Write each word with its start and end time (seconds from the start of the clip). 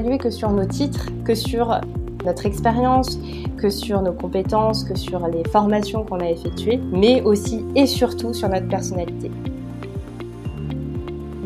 que 0.00 0.30
sur 0.30 0.50
nos 0.50 0.64
titres, 0.64 1.08
que 1.22 1.34
sur 1.34 1.78
notre 2.24 2.46
expérience, 2.46 3.18
que 3.58 3.68
sur 3.68 4.00
nos 4.00 4.12
compétences, 4.12 4.84
que 4.84 4.96
sur 4.96 5.26
les 5.28 5.44
formations 5.44 6.02
qu'on 6.04 6.20
a 6.20 6.30
effectuées, 6.30 6.80
mais 6.92 7.20
aussi 7.22 7.64
et 7.74 7.86
surtout 7.86 8.32
sur 8.32 8.48
notre 8.48 8.68
personnalité. 8.68 9.30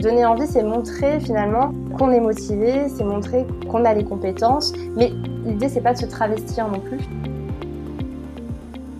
Donner 0.01 0.25
envie, 0.25 0.47
c'est 0.47 0.63
montrer 0.63 1.19
finalement 1.19 1.73
qu'on 1.99 2.13
est 2.13 2.21
motivé, 2.21 2.89
c'est 2.89 3.03
montrer 3.03 3.47
qu'on 3.69 3.85
a 3.85 3.93
les 3.95 4.05
compétences, 4.05 4.73
mais 4.95 5.11
l'idée 5.45 5.69
c'est 5.69 5.81
pas 5.81 5.95
de 5.95 5.99
se 5.99 6.07
travestir 6.07 6.69
non 6.69 6.79
plus. 6.79 7.01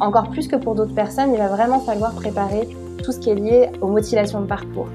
Encore 0.01 0.31
plus 0.31 0.49
que 0.49 0.57
pour 0.57 0.75
d'autres 0.75 0.95
personnes, 0.95 1.33
il 1.33 1.39
va 1.39 1.49
vraiment 1.49 1.79
falloir 1.79 2.13
préparer 2.15 2.69
tout 3.05 3.13
ce 3.13 3.21
qui 3.21 3.31
est 3.31 3.37
lié 3.37 3.71
aux 3.81 3.89
motivations 3.89 4.41
de 4.41 4.47
parcours. 4.47 4.89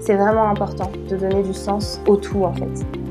C'est 0.00 0.16
vraiment 0.16 0.48
important 0.48 0.90
de 1.08 1.16
donner 1.16 1.42
du 1.42 1.54
sens 1.54 2.00
au 2.08 2.16
tout 2.16 2.42
en 2.42 2.52
fait. 2.52 3.07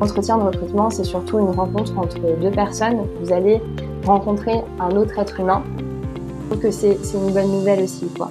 L'entretien 0.00 0.38
de 0.38 0.44
recrutement, 0.44 0.88
c'est 0.88 1.04
surtout 1.04 1.38
une 1.40 1.50
rencontre 1.50 1.98
entre 1.98 2.18
deux 2.40 2.50
personnes. 2.50 3.06
Vous 3.20 3.34
allez 3.34 3.60
rencontrer 4.06 4.54
un 4.78 4.96
autre 4.96 5.18
être 5.18 5.38
humain. 5.38 5.62
Je 5.76 6.46
trouve 6.48 6.62
que 6.62 6.70
c'est 6.70 6.96
une 7.12 7.34
bonne 7.34 7.50
nouvelle 7.50 7.82
aussi. 7.82 8.06
Quoi. 8.16 8.30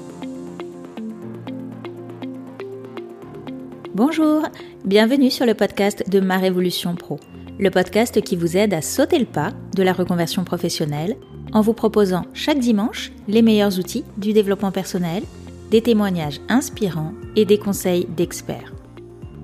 Bonjour, 3.94 4.42
bienvenue 4.84 5.30
sur 5.30 5.45
le 5.45 5.54
podcast 5.54 6.09
de 6.09 6.20
Ma 6.20 6.38
Révolution 6.38 6.95
Pro, 6.95 7.20
le 7.59 7.70
podcast 7.70 8.20
qui 8.22 8.36
vous 8.36 8.58
aide 8.58 8.73
à 8.73 8.81
sauter 8.81 9.20
le 9.20 9.26
pas 9.26 9.52
de 9.76 9.84
la 9.84 9.94
reconversion 9.94 10.44
professionnelle 10.44 11.17
en 11.54 11.62
vous 11.62 11.73
proposant 11.73 12.23
chaque 12.34 12.59
dimanche 12.59 13.12
les 13.28 13.44
meilleurs 13.44 13.78
outils 13.78 14.06
du 14.17 14.34
développement 14.34 14.72
personnel, 14.72 15.22
des 15.70 15.84
témoignages 15.84 16.42
inspirants 16.50 17.14
et 17.36 17.45
des 17.45 17.59
conseils 17.59 18.08
d'experts. 18.17 18.73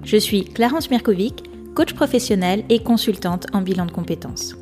Je 0.03 0.17
suis 0.17 0.45
Clarence 0.45 0.89
Mirkovic, 0.89 1.43
coach 1.75 1.93
professionnel 1.93 2.63
et 2.69 2.79
consultante 2.79 3.45
en 3.53 3.61
bilan 3.61 3.85
de 3.85 3.91
compétences. 3.91 4.55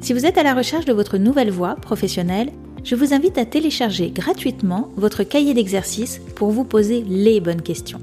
Si 0.00 0.12
vous 0.12 0.24
êtes 0.24 0.38
à 0.38 0.42
la 0.42 0.54
recherche 0.54 0.84
de 0.84 0.92
votre 0.92 1.18
nouvelle 1.18 1.50
voie 1.50 1.74
professionnelle, 1.74 2.52
je 2.84 2.94
vous 2.94 3.12
invite 3.12 3.38
à 3.38 3.44
télécharger 3.44 4.10
gratuitement 4.10 4.90
votre 4.96 5.24
cahier 5.24 5.52
d'exercice 5.52 6.20
pour 6.36 6.50
vous 6.50 6.64
poser 6.64 7.02
les 7.02 7.40
bonnes 7.40 7.62
questions. 7.62 8.00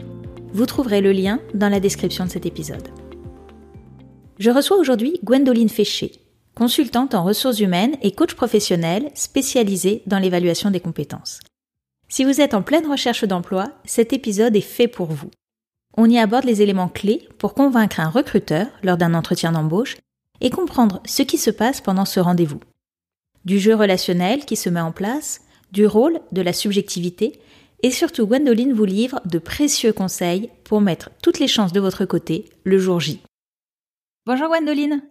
Vous 0.54 0.66
trouverez 0.66 1.00
le 1.00 1.12
lien 1.12 1.40
dans 1.54 1.70
la 1.70 1.80
description 1.80 2.26
de 2.26 2.30
cet 2.30 2.46
épisode. 2.46 2.90
Je 4.40 4.50
reçois 4.50 4.78
aujourd'hui 4.78 5.20
Gwendoline 5.24 5.70
Féché, 5.70 6.14
consultante 6.56 7.14
en 7.14 7.24
ressources 7.24 7.60
humaines 7.60 7.96
et 8.02 8.12
coach 8.12 8.34
professionnel 8.34 9.12
spécialisée 9.14 10.02
dans 10.08 10.20
l'évaluation 10.20 10.72
des 10.72 10.80
compétences. 10.80 11.40
Si 12.10 12.26
vous 12.26 12.42
êtes 12.42 12.54
en 12.54 12.64
pleine 12.64 12.90
recherche 12.90 13.24
d'emploi, 13.24 13.72
cet 13.86 14.12
épisode 14.12 14.56
est 14.56 14.62
fait 14.62 14.90
pour 14.90 15.08
vous. 15.12 15.30
On 15.98 16.10
y 16.10 16.18
aborde 16.18 16.46
les 16.46 16.62
éléments 16.62 16.88
clés 16.88 17.28
pour 17.38 17.54
convaincre 17.54 18.00
un 18.00 18.10
recruteur 18.10 18.68
lors 18.82 18.98
d'un 18.98 19.14
entretien 19.14 19.52
d'embauche 19.52 19.98
et 20.40 20.50
comprendre 20.50 21.02
ce 21.06 21.22
qui 21.22 21.38
se 21.38 21.52
passe 21.52 21.82
pendant 21.82 22.06
ce 22.06 22.20
rendez-vous. 22.20 22.60
Du 23.46 23.60
jeu 23.60 23.76
relationnel 23.76 24.46
qui 24.46 24.56
se 24.56 24.70
met 24.70 24.80
en 24.80 24.92
place, 24.92 25.42
du 25.72 25.86
rôle, 25.86 26.20
de 26.32 26.42
la 26.42 26.54
subjectivité, 26.54 27.40
et 27.84 27.92
surtout 27.92 28.28
Gwendoline 28.28 28.74
vous 28.74 28.86
livre 28.86 29.20
de 29.26 29.40
précieux 29.40 29.94
conseils 29.94 30.50
pour 30.64 30.82
mettre 30.82 31.10
toutes 31.24 31.40
les 31.40 31.48
chances 31.48 31.74
de 31.74 31.80
votre 31.80 32.06
côté 32.06 32.46
le 32.64 32.78
jour 32.78 33.00
J. 33.00 33.22
Bonjour 34.26 34.50
Gwendoline. 34.50 35.02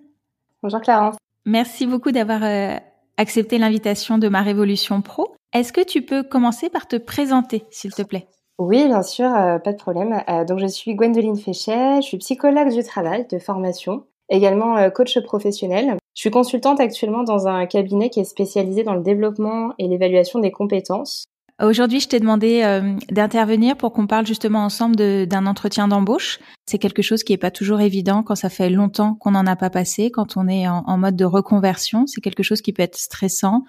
Bonjour 0.62 0.80
Clarence. 0.80 1.16
Merci 1.44 1.86
beaucoup 1.86 2.12
d'avoir 2.12 2.44
euh, 2.44 2.76
accepté 3.16 3.58
l'invitation 3.58 4.18
de 4.18 4.28
ma 4.28 4.42
Révolution 4.42 5.02
Pro. 5.02 5.34
Est-ce 5.52 5.72
que 5.72 5.84
tu 5.84 6.02
peux 6.02 6.22
commencer 6.22 6.70
par 6.70 6.86
te 6.86 6.96
présenter, 6.96 7.64
s'il 7.70 7.92
te 7.92 8.02
plaît? 8.02 8.28
Oui, 8.60 8.86
bien 8.86 9.02
sûr, 9.02 9.34
euh, 9.34 9.58
pas 9.58 9.72
de 9.72 9.78
problème. 9.78 10.22
Euh, 10.28 10.44
donc, 10.44 10.58
je 10.58 10.66
suis 10.66 10.94
Gwendoline 10.94 11.38
Féchet, 11.38 12.02
je 12.02 12.06
suis 12.06 12.18
psychologue 12.18 12.70
du 12.70 12.84
travail 12.84 13.26
de 13.30 13.38
formation, 13.38 14.04
également 14.28 14.76
euh, 14.76 14.90
coach 14.90 15.18
professionnel. 15.20 15.96
Je 16.14 16.20
suis 16.20 16.30
consultante 16.30 16.78
actuellement 16.78 17.22
dans 17.22 17.48
un 17.48 17.64
cabinet 17.64 18.10
qui 18.10 18.20
est 18.20 18.24
spécialisé 18.24 18.84
dans 18.84 18.92
le 18.92 19.00
développement 19.00 19.72
et 19.78 19.88
l'évaluation 19.88 20.40
des 20.40 20.50
compétences. 20.50 21.24
Aujourd'hui, 21.62 22.00
je 22.00 22.08
t'ai 22.08 22.20
demandé 22.20 22.62
d'intervenir 23.10 23.76
pour 23.76 23.92
qu'on 23.92 24.06
parle 24.06 24.26
justement 24.26 24.64
ensemble 24.64 24.96
d'un 24.96 25.46
entretien 25.46 25.88
d'embauche. 25.88 26.38
C'est 26.64 26.78
quelque 26.78 27.02
chose 27.02 27.22
qui 27.22 27.34
n'est 27.34 27.38
pas 27.38 27.50
toujours 27.50 27.82
évident 27.82 28.22
quand 28.22 28.34
ça 28.34 28.48
fait 28.48 28.70
longtemps 28.70 29.14
qu'on 29.14 29.32
n'en 29.32 29.46
a 29.46 29.56
pas 29.56 29.68
passé, 29.68 30.10
quand 30.10 30.38
on 30.38 30.48
est 30.48 30.66
en 30.66 30.96
mode 30.96 31.16
de 31.16 31.26
reconversion. 31.26 32.06
C'est 32.06 32.22
quelque 32.22 32.42
chose 32.42 32.62
qui 32.62 32.72
peut 32.72 32.82
être 32.82 32.96
stressant, 32.96 33.64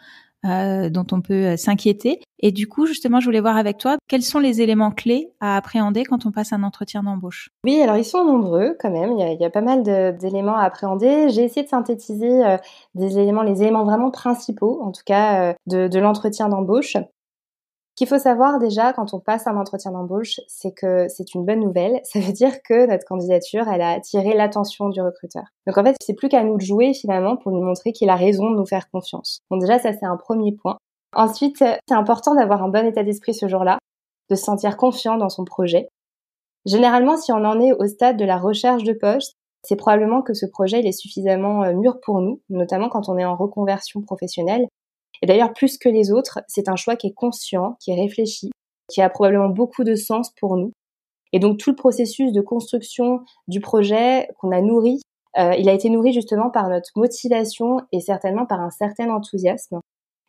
euh, 0.45 0.89
dont 0.89 1.05
on 1.11 1.21
peut 1.21 1.45
euh, 1.45 1.57
s'inquiéter. 1.57 2.19
Et 2.39 2.51
du 2.51 2.67
coup, 2.67 2.87
justement, 2.87 3.19
je 3.19 3.25
voulais 3.25 3.41
voir 3.41 3.57
avec 3.57 3.77
toi 3.77 3.97
quels 4.07 4.23
sont 4.23 4.39
les 4.39 4.61
éléments 4.61 4.89
clés 4.89 5.31
à 5.39 5.55
appréhender 5.55 6.03
quand 6.03 6.25
on 6.25 6.31
passe 6.31 6.51
un 6.53 6.63
entretien 6.63 7.03
d'embauche? 7.03 7.49
Oui, 7.63 7.79
alors 7.81 7.97
ils 7.97 8.05
sont 8.05 8.25
nombreux 8.25 8.75
quand 8.79 8.89
même. 8.89 9.11
Il 9.17 9.39
y 9.39 9.45
a, 9.45 9.49
pas 9.49 9.61
mal 9.61 9.83
d'éléments 10.17 10.55
à 10.55 10.63
appréhender. 10.63 11.29
J'ai 11.29 11.43
essayé 11.43 11.63
de 11.63 11.69
synthétiser 11.69 12.43
euh, 12.43 12.57
des 12.95 13.19
éléments, 13.19 13.43
les 13.43 13.61
éléments 13.61 13.83
vraiment 13.83 14.09
principaux, 14.09 14.81
en 14.81 14.91
tout 14.91 15.03
cas, 15.05 15.53
de, 15.67 15.87
de 15.87 15.99
l'entretien 15.99 16.49
d'embauche 16.49 16.97
qu'il 18.01 18.07
faut 18.07 18.17
savoir 18.17 18.57
déjà 18.57 18.93
quand 18.93 19.13
on 19.13 19.19
passe 19.19 19.45
un 19.45 19.55
entretien 19.57 19.91
d'embauche, 19.91 20.39
c'est 20.47 20.71
que 20.71 21.07
c'est 21.07 21.35
une 21.35 21.45
bonne 21.45 21.59
nouvelle. 21.59 21.99
Ça 22.03 22.19
veut 22.19 22.33
dire 22.33 22.63
que 22.63 22.87
notre 22.87 23.05
candidature, 23.05 23.67
elle 23.67 23.81
a 23.81 23.91
attiré 23.91 24.33
l'attention 24.33 24.89
du 24.89 24.99
recruteur. 24.99 25.43
Donc 25.67 25.77
en 25.77 25.83
fait, 25.83 25.95
c'est 26.01 26.15
plus 26.15 26.27
qu'à 26.27 26.43
nous 26.43 26.57
de 26.57 26.63
jouer 26.63 26.95
finalement 26.95 27.37
pour 27.37 27.51
lui 27.51 27.61
montrer 27.61 27.91
qu'il 27.91 28.09
a 28.09 28.15
raison 28.15 28.49
de 28.49 28.55
nous 28.55 28.65
faire 28.65 28.89
confiance. 28.89 29.41
Donc 29.51 29.61
déjà, 29.61 29.77
ça 29.77 29.93
c'est 29.93 30.07
un 30.07 30.17
premier 30.17 30.51
point. 30.51 30.79
Ensuite, 31.15 31.57
c'est 31.59 31.93
important 31.93 32.33
d'avoir 32.33 32.63
un 32.63 32.69
bon 32.69 32.87
état 32.87 33.03
d'esprit 33.03 33.35
ce 33.35 33.47
jour-là, 33.47 33.77
de 34.31 34.35
se 34.35 34.45
sentir 34.45 34.77
confiant 34.77 35.17
dans 35.17 35.29
son 35.29 35.45
projet. 35.45 35.87
Généralement, 36.65 37.17
si 37.17 37.31
on 37.31 37.45
en 37.45 37.59
est 37.59 37.73
au 37.73 37.85
stade 37.85 38.17
de 38.17 38.25
la 38.25 38.39
recherche 38.39 38.83
de 38.83 38.93
poste, 38.93 39.35
c'est 39.61 39.75
probablement 39.75 40.23
que 40.23 40.33
ce 40.33 40.47
projet 40.47 40.79
il 40.79 40.87
est 40.87 40.91
suffisamment 40.91 41.63
euh, 41.63 41.73
mûr 41.73 41.99
pour 42.01 42.19
nous, 42.19 42.41
notamment 42.49 42.89
quand 42.89 43.09
on 43.09 43.17
est 43.19 43.25
en 43.25 43.35
reconversion 43.35 44.01
professionnelle 44.01 44.65
et 45.21 45.27
d'ailleurs, 45.27 45.53
plus 45.53 45.77
que 45.77 45.89
les 45.89 46.11
autres, 46.11 46.39
c'est 46.47 46.67
un 46.67 46.75
choix 46.75 46.95
qui 46.95 47.07
est 47.07 47.13
conscient, 47.13 47.77
qui 47.79 47.91
est 47.91 48.01
réfléchi, 48.01 48.51
qui 48.91 49.01
a 49.01 49.09
probablement 49.09 49.49
beaucoup 49.49 49.83
de 49.83 49.95
sens 49.95 50.31
pour 50.39 50.57
nous. 50.57 50.71
Et 51.33 51.39
donc 51.39 51.57
tout 51.57 51.69
le 51.69 51.75
processus 51.75 52.33
de 52.33 52.41
construction 52.41 53.21
du 53.47 53.61
projet 53.61 54.27
qu'on 54.39 54.51
a 54.51 54.61
nourri, 54.61 55.01
euh, 55.37 55.53
il 55.57 55.69
a 55.69 55.73
été 55.73 55.89
nourri 55.89 56.11
justement 56.11 56.49
par 56.49 56.67
notre 56.67 56.89
motivation 56.95 57.79
et 57.93 58.01
certainement 58.01 58.45
par 58.45 58.59
un 58.59 58.69
certain 58.69 59.09
enthousiasme. 59.09 59.79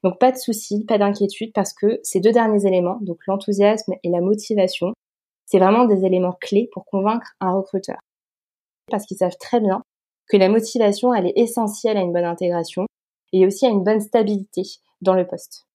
Donc 0.05 0.19
pas 0.19 0.31
de 0.31 0.37
souci, 0.37 0.85
pas 0.85 0.99
d'inquiétude 0.99 1.53
parce 1.53 1.73
que 1.73 1.99
ces 2.03 2.21
deux 2.21 2.33
derniers 2.33 2.67
éléments, 2.67 2.99
donc 3.01 3.19
l'enthousiasme 3.27 3.95
et 4.03 4.11
la 4.11 4.21
motivation, 4.21 4.93
c'est 5.47 5.59
vraiment 5.59 5.87
des 5.87 6.05
éléments 6.05 6.37
clés 6.41 6.69
pour 6.73 6.85
convaincre 6.85 7.33
un 7.41 7.53
recruteur. 7.53 7.99
Parce 8.91 9.07
qu'ils 9.07 9.17
savent 9.17 9.37
très 9.41 9.61
bien 9.61 9.83
que 10.29 10.37
la 10.37 10.49
motivation, 10.49 11.13
elle 11.13 11.27
est 11.27 11.37
essentielle 11.37 11.97
à 11.97 12.01
une 12.01 12.13
bonne 12.13 12.25
intégration 12.25 12.87
et 13.32 13.47
aussi 13.47 13.66
à 13.66 13.70
une 13.70 13.84
bonne 13.84 14.00
stabilité 14.00 14.62
dans 15.00 15.15
le 15.15 15.26
poste. 15.26 15.66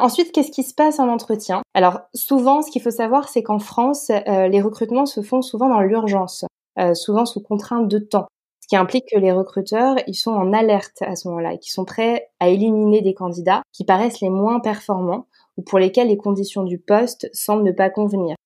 Ensuite, 0.00 0.32
qu'est-ce 0.32 0.50
qui 0.50 0.64
se 0.64 0.74
passe 0.74 0.98
en 0.98 1.08
entretien? 1.08 1.62
Alors 1.72 2.00
souvent, 2.14 2.62
ce 2.62 2.70
qu'il 2.70 2.82
faut 2.82 2.90
savoir, 2.90 3.28
c'est 3.28 3.42
qu'en 3.42 3.60
France, 3.60 4.10
euh, 4.10 4.48
les 4.48 4.60
recrutements 4.60 5.06
se 5.06 5.22
font 5.22 5.40
souvent 5.40 5.68
dans 5.68 5.80
l'urgence, 5.80 6.44
euh, 6.78 6.94
souvent 6.94 7.26
sous 7.26 7.40
contrainte 7.40 7.88
de 7.88 7.98
temps, 7.98 8.26
ce 8.64 8.68
qui 8.68 8.76
implique 8.76 9.04
que 9.12 9.18
les 9.18 9.30
recruteurs, 9.30 9.96
ils 10.06 10.14
sont 10.14 10.32
en 10.32 10.54
alerte 10.54 11.02
à 11.02 11.16
ce 11.16 11.28
moment-là 11.28 11.52
et 11.52 11.58
qui 11.58 11.70
sont 11.70 11.84
prêts 11.84 12.30
à 12.40 12.48
éliminer 12.48 13.02
des 13.02 13.12
candidats 13.12 13.60
qui 13.72 13.84
paraissent 13.84 14.22
les 14.22 14.30
moins 14.30 14.58
performants 14.58 15.26
ou 15.58 15.62
pour 15.62 15.78
lesquels 15.78 16.08
les 16.08 16.16
conditions 16.16 16.62
du 16.62 16.78
poste 16.78 17.28
semblent 17.34 17.62
ne 17.62 17.72
pas 17.72 17.90
convenir. 17.90 18.36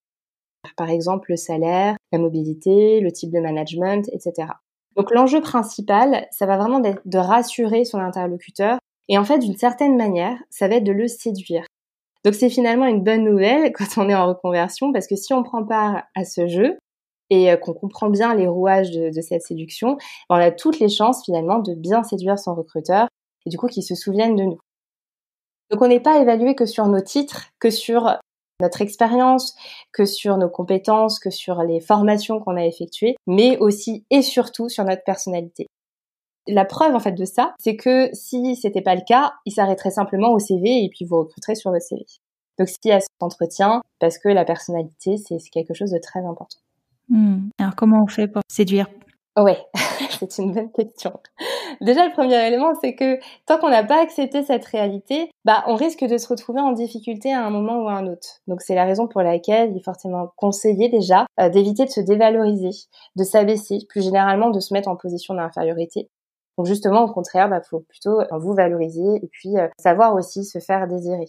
Par 0.76 0.90
exemple, 0.90 1.30
le 1.30 1.36
salaire, 1.36 1.96
la 2.10 2.18
mobilité, 2.18 2.98
le 2.98 3.12
type 3.12 3.30
de 3.30 3.38
management, 3.38 4.08
etc. 4.12 4.48
Donc 4.98 5.12
l'enjeu 5.12 5.40
principal, 5.40 6.26
ça 6.32 6.44
va 6.44 6.58
vraiment 6.58 6.82
être 6.82 7.00
de 7.04 7.18
rassurer 7.18 7.84
son 7.84 7.98
interlocuteur 7.98 8.78
et 9.08 9.16
en 9.16 9.24
fait, 9.24 9.38
d'une 9.38 9.56
certaine 9.56 9.96
manière, 9.96 10.36
ça 10.50 10.66
va 10.66 10.74
être 10.74 10.84
de 10.84 10.92
le 10.92 11.06
séduire. 11.06 11.64
Donc 12.24 12.34
c'est 12.34 12.50
finalement 12.50 12.86
une 12.86 13.04
bonne 13.04 13.22
nouvelle 13.22 13.72
quand 13.76 13.96
on 13.96 14.08
est 14.08 14.14
en 14.14 14.26
reconversion 14.26 14.92
parce 14.92 15.06
que 15.06 15.14
si 15.14 15.32
on 15.32 15.44
prend 15.44 15.64
part 15.64 16.02
à 16.16 16.24
ce 16.24 16.48
jeu 16.48 16.76
et 17.30 17.52
euh, 17.52 17.56
qu'on 17.56 17.74
comprend 17.74 18.10
bien 18.10 18.34
les 18.34 18.48
rouages 18.48 18.90
de, 18.90 19.20
cette 19.20 19.42
séduction, 19.42 19.98
on 20.30 20.34
a 20.34 20.50
toutes 20.50 20.80
les 20.80 20.88
chances 20.88 21.24
finalement 21.24 21.60
de 21.60 21.74
bien 21.74 22.02
séduire 22.02 22.36
son 22.36 22.56
recruteur 22.56 23.06
et 23.46 23.50
du 23.50 23.56
coup 23.56 23.68
qu'il 23.68 23.84
se 23.84 23.94
souvienne 23.94 24.34
de 24.34 24.42
nous. 24.42 24.58
Donc 25.70 25.80
on 25.80 25.86
n'est 25.86 26.00
pas 26.00 26.20
évalué 26.20 26.56
que 26.56 26.66
sur 26.66 26.88
nos 26.88 27.00
titres, 27.00 27.50
que 27.60 27.70
sur 27.70 28.18
notre 28.60 28.82
expérience, 28.82 29.54
que 29.92 30.04
sur 30.04 30.36
nos 30.36 30.48
compétences, 30.48 31.18
que 31.18 31.30
sur 31.30 31.62
les 31.62 31.80
formations 31.80 32.40
qu'on 32.40 32.56
a 32.56 32.64
effectuées, 32.64 33.16
mais 33.26 33.56
aussi 33.58 34.04
et 34.10 34.22
surtout 34.22 34.68
sur 34.68 34.84
notre 34.84 35.04
personnalité. 35.04 35.68
La 36.46 36.64
preuve 36.64 36.94
en 36.94 37.00
fait 37.00 37.12
de 37.12 37.24
ça, 37.24 37.54
c'est 37.60 37.76
que 37.76 38.08
si 38.14 38.56
c'était 38.56 38.82
pas 38.82 38.94
le 38.94 39.02
cas, 39.06 39.34
il 39.44 39.52
s'arrêterait 39.52 39.90
simplement 39.90 40.32
au 40.32 40.38
CV 40.38 40.84
et 40.84 40.88
puis 40.88 41.04
vous 41.04 41.18
recruterez 41.18 41.54
sur 41.54 41.70
votre 41.70 41.84
CV. 41.84 42.04
Donc 42.58 42.68
s'il 42.68 42.90
y 42.90 42.92
a 42.92 43.00
cet 43.00 43.10
entretien, 43.20 43.82
parce 44.00 44.18
que 44.18 44.28
la 44.28 44.44
personnalité, 44.44 45.16
c'est 45.16 45.38
quelque 45.52 45.74
chose 45.74 45.90
de 45.90 45.98
très 45.98 46.20
important. 46.20 46.58
Hmm. 47.08 47.50
Alors 47.58 47.76
comment 47.76 48.02
on 48.02 48.06
fait 48.06 48.28
pour 48.28 48.42
séduire? 48.48 48.88
Ouais, 49.38 49.58
c'est 50.18 50.38
une 50.38 50.52
bonne 50.52 50.72
question. 50.72 51.12
Déjà, 51.80 52.06
le 52.06 52.12
premier 52.12 52.46
élément, 52.46 52.72
c'est 52.80 52.94
que 52.94 53.18
tant 53.46 53.58
qu'on 53.58 53.70
n'a 53.70 53.84
pas 53.84 54.02
accepté 54.02 54.42
cette 54.42 54.64
réalité, 54.64 55.30
bah, 55.44 55.64
on 55.66 55.74
risque 55.74 56.04
de 56.04 56.18
se 56.18 56.28
retrouver 56.28 56.60
en 56.60 56.72
difficulté 56.72 57.32
à 57.32 57.44
un 57.44 57.50
moment 57.50 57.82
ou 57.82 57.88
à 57.88 57.92
un 57.92 58.06
autre. 58.06 58.40
Donc, 58.48 58.62
c'est 58.62 58.74
la 58.74 58.84
raison 58.84 59.06
pour 59.06 59.22
laquelle 59.22 59.70
il 59.70 59.76
est 59.76 59.84
fortement 59.84 60.32
conseillé 60.36 60.88
déjà 60.88 61.26
euh, 61.40 61.48
d'éviter 61.48 61.84
de 61.84 61.90
se 61.90 62.00
dévaloriser, 62.00 62.88
de 63.16 63.24
s'abaisser, 63.24 63.78
plus 63.88 64.02
généralement 64.02 64.50
de 64.50 64.60
se 64.60 64.74
mettre 64.74 64.88
en 64.88 64.96
position 64.96 65.34
d'infériorité. 65.34 66.08
Donc, 66.56 66.66
justement, 66.66 67.02
au 67.04 67.12
contraire, 67.12 67.48
bah, 67.48 67.60
faut 67.60 67.80
plutôt 67.80 68.20
vous 68.32 68.54
valoriser 68.54 69.16
et 69.22 69.28
puis 69.28 69.56
euh, 69.56 69.68
savoir 69.78 70.14
aussi 70.14 70.44
se 70.44 70.58
faire 70.58 70.88
désirer. 70.88 71.28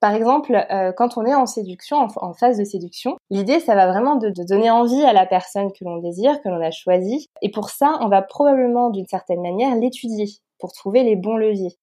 Par 0.00 0.14
exemple, 0.14 0.54
euh, 0.70 0.92
quand 0.92 1.18
on 1.18 1.26
est 1.26 1.34
en 1.34 1.44
séduction, 1.44 2.08
en, 2.16 2.32
phase 2.32 2.56
de 2.56 2.64
séduction, 2.64 3.16
l'idée, 3.28 3.60
ça 3.60 3.74
va 3.74 3.86
vraiment 3.86 4.16
de, 4.16 4.32
donner 4.48 4.70
envie 4.70 5.02
à 5.02 5.12
la 5.12 5.26
personne 5.26 5.70
que 5.72 5.84
l'on 5.84 5.98
désire, 5.98 6.40
que 6.42 6.48
l'on 6.48 6.62
a 6.62 6.70
choisie. 6.70 7.26
Et 7.42 7.50
pour 7.50 7.68
ça, 7.68 7.98
on 8.00 8.08
va 8.08 8.22
probablement, 8.22 8.88
d'une 8.88 9.06
certaine 9.06 9.42
manière, 9.42 9.76
l'étudier 9.76 10.26
pour 10.58 10.72
trouver 10.72 11.02
les 11.02 11.16
bons 11.16 11.36
leviers. 11.36 11.76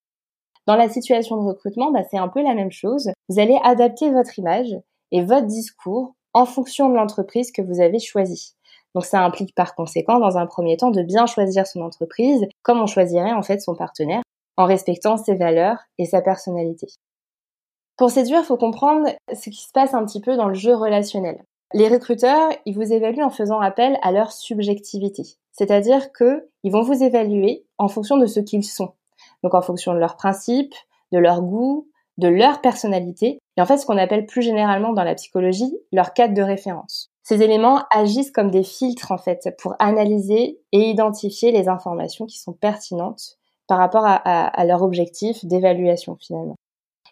Dans 0.66 0.76
la 0.76 0.90
situation 0.90 1.38
de 1.38 1.48
recrutement, 1.48 1.92
bah, 1.92 2.02
c'est 2.10 2.18
un 2.18 2.28
peu 2.28 2.42
la 2.42 2.56
même 2.56 2.72
chose. 2.72 3.12
Vous 3.30 3.40
allez 3.40 3.58
adapter 3.64 4.10
votre 4.12 4.38
image 4.40 4.76
et 5.12 5.24
votre 5.24 5.46
discours 5.46 6.16
en 6.34 6.46
fonction 6.46 6.90
de 6.90 6.96
l'entreprise 6.96 7.52
que 7.52 7.62
vous 7.62 7.82
avez 7.82 8.00
choisie. 8.00 8.54
Donc 8.96 9.06
ça 9.06 9.24
implique 9.24 9.54
par 9.54 9.76
conséquent, 9.76 10.20
dans 10.20 10.38
un 10.38 10.48
premier 10.48 10.76
temps, 10.76 10.90
de 10.90 11.04
bien 11.04 11.28
choisir 11.28 11.68
son 11.68 11.82
entreprise, 11.82 12.48
comme 12.64 12.82
on 12.82 12.88
choisirait 12.88 13.34
en 13.34 13.44
fait 13.44 13.60
son 13.60 13.76
partenaire, 13.76 14.24
en 14.58 14.66
respectant 14.66 15.18
ses 15.18 15.36
valeurs 15.36 15.78
et 16.00 16.06
sa 16.06 16.22
personnalité. 16.22 16.88
Pour 17.98 18.12
séduire, 18.12 18.42
il 18.42 18.46
faut 18.46 18.58
comprendre 18.58 19.10
ce 19.34 19.50
qui 19.50 19.62
se 19.62 19.72
passe 19.72 19.96
un 19.96 20.06
petit 20.06 20.22
peu 20.22 20.38
dans 20.38 20.48
le 20.48 20.54
jeu 20.54 20.76
relationnel. 20.76 21.44
Les 21.74 21.88
recruteurs, 21.88 22.50
ils 22.66 22.76
vous 22.76 22.94
évaluent 22.94 23.24
en 23.24 23.32
faisant 23.32 23.60
appel 23.60 23.98
à 24.04 24.12
leur 24.12 24.32
subjectivité. 24.32 25.24
C'est-à-dire 25.52 26.14
qu'ils 26.14 26.72
vont 26.72 26.84
vous 26.84 27.04
évaluer 27.04 27.66
en 27.80 27.88
fonction 27.88 28.18
de 28.18 28.28
ce 28.28 28.40
qu'ils 28.40 28.64
sont. 28.64 28.94
Donc 29.44 29.56
en 29.56 29.64
fonction 29.64 29.94
de 29.94 30.00
leurs 30.00 30.16
principes, 30.16 30.76
de 31.12 31.18
leur 31.18 31.42
goût, 31.42 31.88
de 32.20 32.28
leur 32.28 32.62
personnalité, 32.62 33.40
et 33.58 33.62
en 33.62 33.66
fait 33.66 33.78
ce 33.78 33.86
qu'on 33.88 33.98
appelle 33.98 34.28
plus 34.28 34.44
généralement 34.44 34.94
dans 34.94 35.04
la 35.04 35.16
psychologie 35.16 35.76
leur 35.92 36.14
cadre 36.14 36.36
de 36.36 36.42
référence. 36.44 37.10
Ces 37.24 37.42
éléments 37.42 37.84
agissent 37.92 38.32
comme 38.32 38.52
des 38.52 38.64
filtres 38.64 39.12
en 39.12 39.18
fait 39.18 39.50
pour 39.60 39.76
analyser 39.80 40.60
et 40.72 40.90
identifier 40.90 41.52
les 41.52 41.68
informations 41.68 42.28
qui 42.28 42.38
sont 42.38 42.54
pertinentes 42.54 43.38
par 43.68 43.80
rapport 43.80 44.06
à 44.06 44.66
leur 44.66 44.82
objectif 44.84 45.44
d'évaluation 45.44 46.16
finalement. 46.16 46.56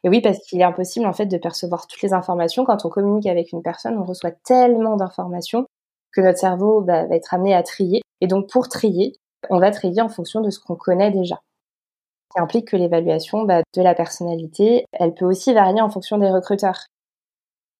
Et 0.05 0.09
oui, 0.09 0.21
parce 0.21 0.37
qu'il 0.37 0.61
est 0.61 0.63
impossible 0.63 1.07
en 1.07 1.13
fait 1.13 1.25
de 1.25 1.37
percevoir 1.37 1.87
toutes 1.87 2.03
les 2.03 2.13
informations. 2.13 2.63
Quand 2.63 2.85
on 2.85 2.89
communique 2.89 3.25
avec 3.25 3.51
une 3.51 3.63
personne, 3.63 3.97
on 3.97 4.03
reçoit 4.03 4.31
tellement 4.31 4.97
d'informations 4.97 5.65
que 6.13 6.21
notre 6.21 6.37
cerveau 6.37 6.81
bah, 6.81 7.07
va 7.07 7.15
être 7.15 7.33
amené 7.33 7.55
à 7.55 7.63
trier. 7.63 8.01
Et 8.21 8.27
donc 8.27 8.47
pour 8.47 8.69
trier, 8.69 9.15
on 9.49 9.59
va 9.59 9.71
trier 9.71 10.01
en 10.01 10.09
fonction 10.09 10.41
de 10.41 10.51
ce 10.51 10.59
qu'on 10.59 10.75
connaît 10.75 11.09
déjà. 11.09 11.41
Qui 12.31 12.39
implique 12.39 12.67
que 12.67 12.77
l'évaluation 12.77 13.45
bah, 13.45 13.63
de 13.75 13.81
la 13.81 13.95
personnalité, 13.95 14.85
elle 14.93 15.15
peut 15.15 15.25
aussi 15.25 15.55
varier 15.55 15.81
en 15.81 15.89
fonction 15.89 16.19
des 16.19 16.29
recruteurs. 16.29 16.85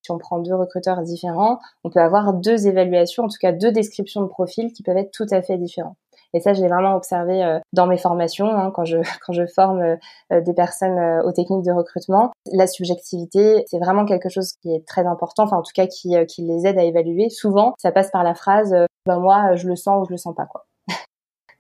Si 0.02 0.12
on 0.12 0.18
prend 0.18 0.40
deux 0.40 0.56
recruteurs 0.56 1.04
différents, 1.04 1.60
on 1.84 1.92
peut 1.92 2.02
avoir 2.02 2.34
deux 2.34 2.66
évaluations, 2.66 3.26
en 3.26 3.28
tout 3.28 3.38
cas 3.40 3.52
deux 3.52 3.72
descriptions 3.72 4.22
de 4.22 4.28
profil 4.28 4.74
qui 4.74 4.82
peuvent 4.82 4.98
être 4.98 5.12
tout 5.12 5.28
à 5.30 5.44
fait 5.44 5.60
différents. 5.60 5.96
Et 6.36 6.42
ça, 6.42 6.54
je 6.54 6.62
l'ai 6.62 6.68
vraiment 6.68 6.98
observé 6.98 7.42
euh, 7.42 7.60
dans 7.72 7.88
mes 7.88 7.98
formations, 7.98 8.50
hein, 8.50 8.70
quand 8.76 8.84
je 8.84 8.98
quand 9.26 9.32
je 9.32 9.48
forme 9.48 9.82
euh, 9.82 9.96
euh, 10.34 10.42
des 10.42 10.54
personnes 10.54 11.00
aux 11.24 11.32
techniques 11.32 11.66
de 11.66 11.72
recrutement. 11.72 12.32
La 12.52 12.68
subjectivité, 12.68 13.64
c'est 13.68 13.80
vraiment 13.80 14.06
quelque 14.06 14.28
chose 14.28 14.54
qui 14.62 14.76
est 14.76 14.86
très 14.86 15.08
important, 15.08 15.44
enfin 15.44 15.58
en 15.58 15.64
tout 15.64 15.72
cas 15.74 15.88
qui, 15.88 16.14
qui 16.28 16.42
les 16.42 16.68
aide 16.68 16.78
à 16.78 16.84
évaluer. 16.84 17.30
Souvent, 17.30 17.74
ça 17.78 17.92
passe 17.92 18.12
par 18.12 18.24
la 18.24 18.36
phrase 18.36 18.76
ben 19.06 19.20
moi, 19.20 19.56
je 19.56 19.68
le 19.68 19.76
sens 19.76 20.02
ou 20.02 20.06
je 20.08 20.14
le 20.14 20.18
sens 20.18 20.36
pas 20.36 20.46
quoi. 20.46 20.66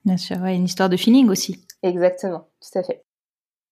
Bien 0.05 0.17
sûr, 0.17 0.37
ouais, 0.41 0.55
une 0.55 0.65
histoire 0.65 0.89
de 0.89 0.97
feeling 0.97 1.29
aussi. 1.29 1.65
Exactement, 1.81 2.43
tout 2.59 2.77
à 2.77 2.83
fait. 2.83 3.01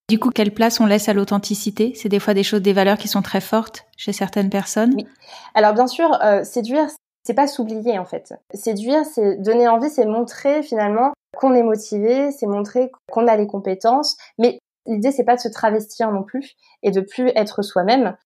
Du 0.08 0.18
coup, 0.18 0.30
quelle 0.30 0.54
place 0.54 0.80
on 0.80 0.86
laisse 0.86 1.08
à 1.08 1.12
l'authenticité? 1.12 1.92
C'est 1.94 2.08
des 2.08 2.20
fois 2.20 2.34
des 2.34 2.42
choses, 2.42 2.62
des 2.62 2.72
valeurs 2.72 2.98
qui 2.98 3.08
sont 3.08 3.22
très 3.22 3.40
fortes 3.40 3.86
chez 3.96 4.12
certaines 4.12 4.50
personnes? 4.50 4.94
Oui. 4.96 5.06
Alors 5.54 5.74
bien 5.74 5.86
sûr, 5.86 6.10
séduire, 6.44 6.88
c'est 7.24 7.34
pas 7.34 7.46
s'oublier 7.46 7.98
en 7.98 8.04
fait. 8.04 8.34
Séduire, 8.52 9.04
c'est 9.04 9.36
donner 9.36 9.66
envie, 9.66 9.90
c'est 9.90 10.06
montrer 10.06 10.62
finalement 10.62 11.12
qu'on 11.36 11.54
est 11.54 11.62
motivé, 11.62 12.30
c'est 12.30 12.46
montrer 12.46 12.92
qu'on 13.10 13.26
a 13.26 13.36
les 13.36 13.46
compétences, 13.46 14.16
mais 14.38 14.58
l'idée 14.86 15.10
c'est 15.10 15.24
pas 15.24 15.36
de 15.36 15.40
se 15.40 15.48
travestir 15.48 16.12
non 16.12 16.22
plus 16.22 16.54
et 16.82 16.90
de 16.90 17.00
plus 17.00 17.32
être 17.34 17.62
soi-même. 17.62 18.16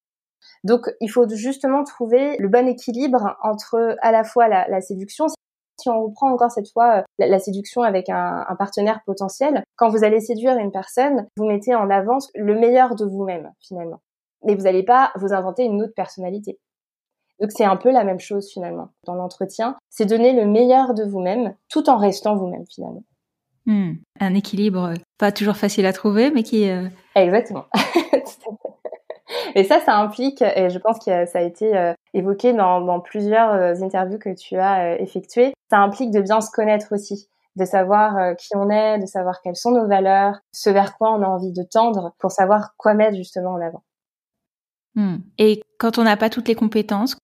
Donc 0.65 0.91
il 1.01 1.09
faut 1.09 1.29
justement 1.29 1.85
trouver 1.85 2.37
le 2.39 2.49
bon 2.49 2.67
équilibre 2.67 3.37
entre 3.43 3.97
à 4.03 4.13
la 4.13 4.25
fois 4.25 4.49
la, 4.49 4.81
séduction, 4.81 5.27
si 5.81 5.89
on 5.89 6.03
reprend 6.03 6.33
encore 6.33 6.51
cette 6.51 6.71
fois 6.71 7.05
la, 7.19 7.39
séduction 7.39 7.83
avec 7.83 8.09
un, 8.09 8.45
un, 8.49 8.57
partenaire 8.57 9.01
potentiel, 9.07 9.63
quand 9.77 9.89
vous 9.89 10.05
allez 10.05 10.21
séduire 10.21 10.57
une 10.57 10.73
personne, 10.73 11.29
vous 11.37 11.47
mettez 11.47 11.75
en 11.75 11.89
avance 11.89 12.29
le 12.35 12.59
meilleur 12.59 12.97
de 12.97 13.05
vous-même 13.05 13.53
finalement. 13.61 14.01
Mais 14.45 14.57
vous 14.57 14.63
n'allez 14.63 14.85
pas 14.85 15.13
vous 15.17 15.33
inventer 15.33 15.65
une 15.65 15.83
autre 15.83 15.95
personnalité. 15.95 16.59
Donc 17.41 17.53
c'est 17.53 17.65
un 17.65 17.77
peu 17.77 17.91
la 17.91 18.05
même 18.05 18.21
chose 18.21 18.51
finalement 18.53 18.89
dans 19.05 19.15
l'entretien. 19.15 19.77
C'est 19.91 20.07
donner 20.07 20.33
le 20.33 20.47
meilleur 20.47 20.95
de 20.95 21.05
vous-même 21.05 21.55
tout 21.69 21.89
en 21.89 21.97
restant 21.97 22.37
vous-même 22.37 22.65
finalement. 22.67 23.05
Hmm. 23.69 23.97
Un 24.19 24.35
équilibre 24.35 24.95
pas 25.19 25.31
toujours 25.31 25.57
facile 25.57 25.85
à 25.85 25.93
trouver, 25.93 26.31
mais 26.31 26.43
qui... 26.43 26.71
Euh... 26.71 26.89
Exactement. 27.15 27.67
et 29.55 29.65
ça, 29.65 29.81
ça 29.81 29.97
implique, 29.97 30.41
et 30.41 30.71
je 30.71 30.79
pense 30.79 30.99
que 30.99 31.27
ça 31.27 31.41
a 31.41 31.43
été 31.43 31.77
euh, 31.77 31.93
évoqué 32.15 32.55
dans, 32.55 32.81
dans 32.81 33.01
plusieurs 33.01 33.53
euh, 33.53 33.75
interviews 33.83 34.19
que 34.19 34.35
tu 34.35 34.57
as 34.57 34.95
euh, 34.95 34.97
effectuées, 35.01 35.53
ça 35.71 35.81
implique 35.81 36.11
de 36.13 36.23
bien 36.23 36.41
se 36.41 36.51
connaître 36.51 36.95
aussi, 36.95 37.29
de 37.57 37.67
savoir 37.67 38.37
qui 38.37 38.57
on 38.57 38.71
est, 38.71 38.99
de 39.01 39.07
savoir 39.07 39.43
quelles 39.43 39.57
sont 39.57 39.73
nos 39.73 39.87
valeurs, 39.87 40.39
ce 40.53 40.71
vers 40.71 40.97
quoi 40.97 41.13
on 41.13 41.23
a 41.23 41.27
envie 41.27 41.53
de 41.53 41.63
tendre, 41.63 42.15
pour 42.19 42.31
savoir 42.31 42.75
quoi 42.79 42.95
mettre 42.95 43.17
justement 43.17 43.51
en 43.51 43.61
avant. 43.61 43.83
Hmm. 44.95 45.19
Et 45.37 45.63
quand 45.79 45.99
on 45.99 46.05
n'a 46.05 46.17
pas 46.17 46.31
toutes 46.31 46.49
les 46.49 46.55
compétences, 46.55 47.19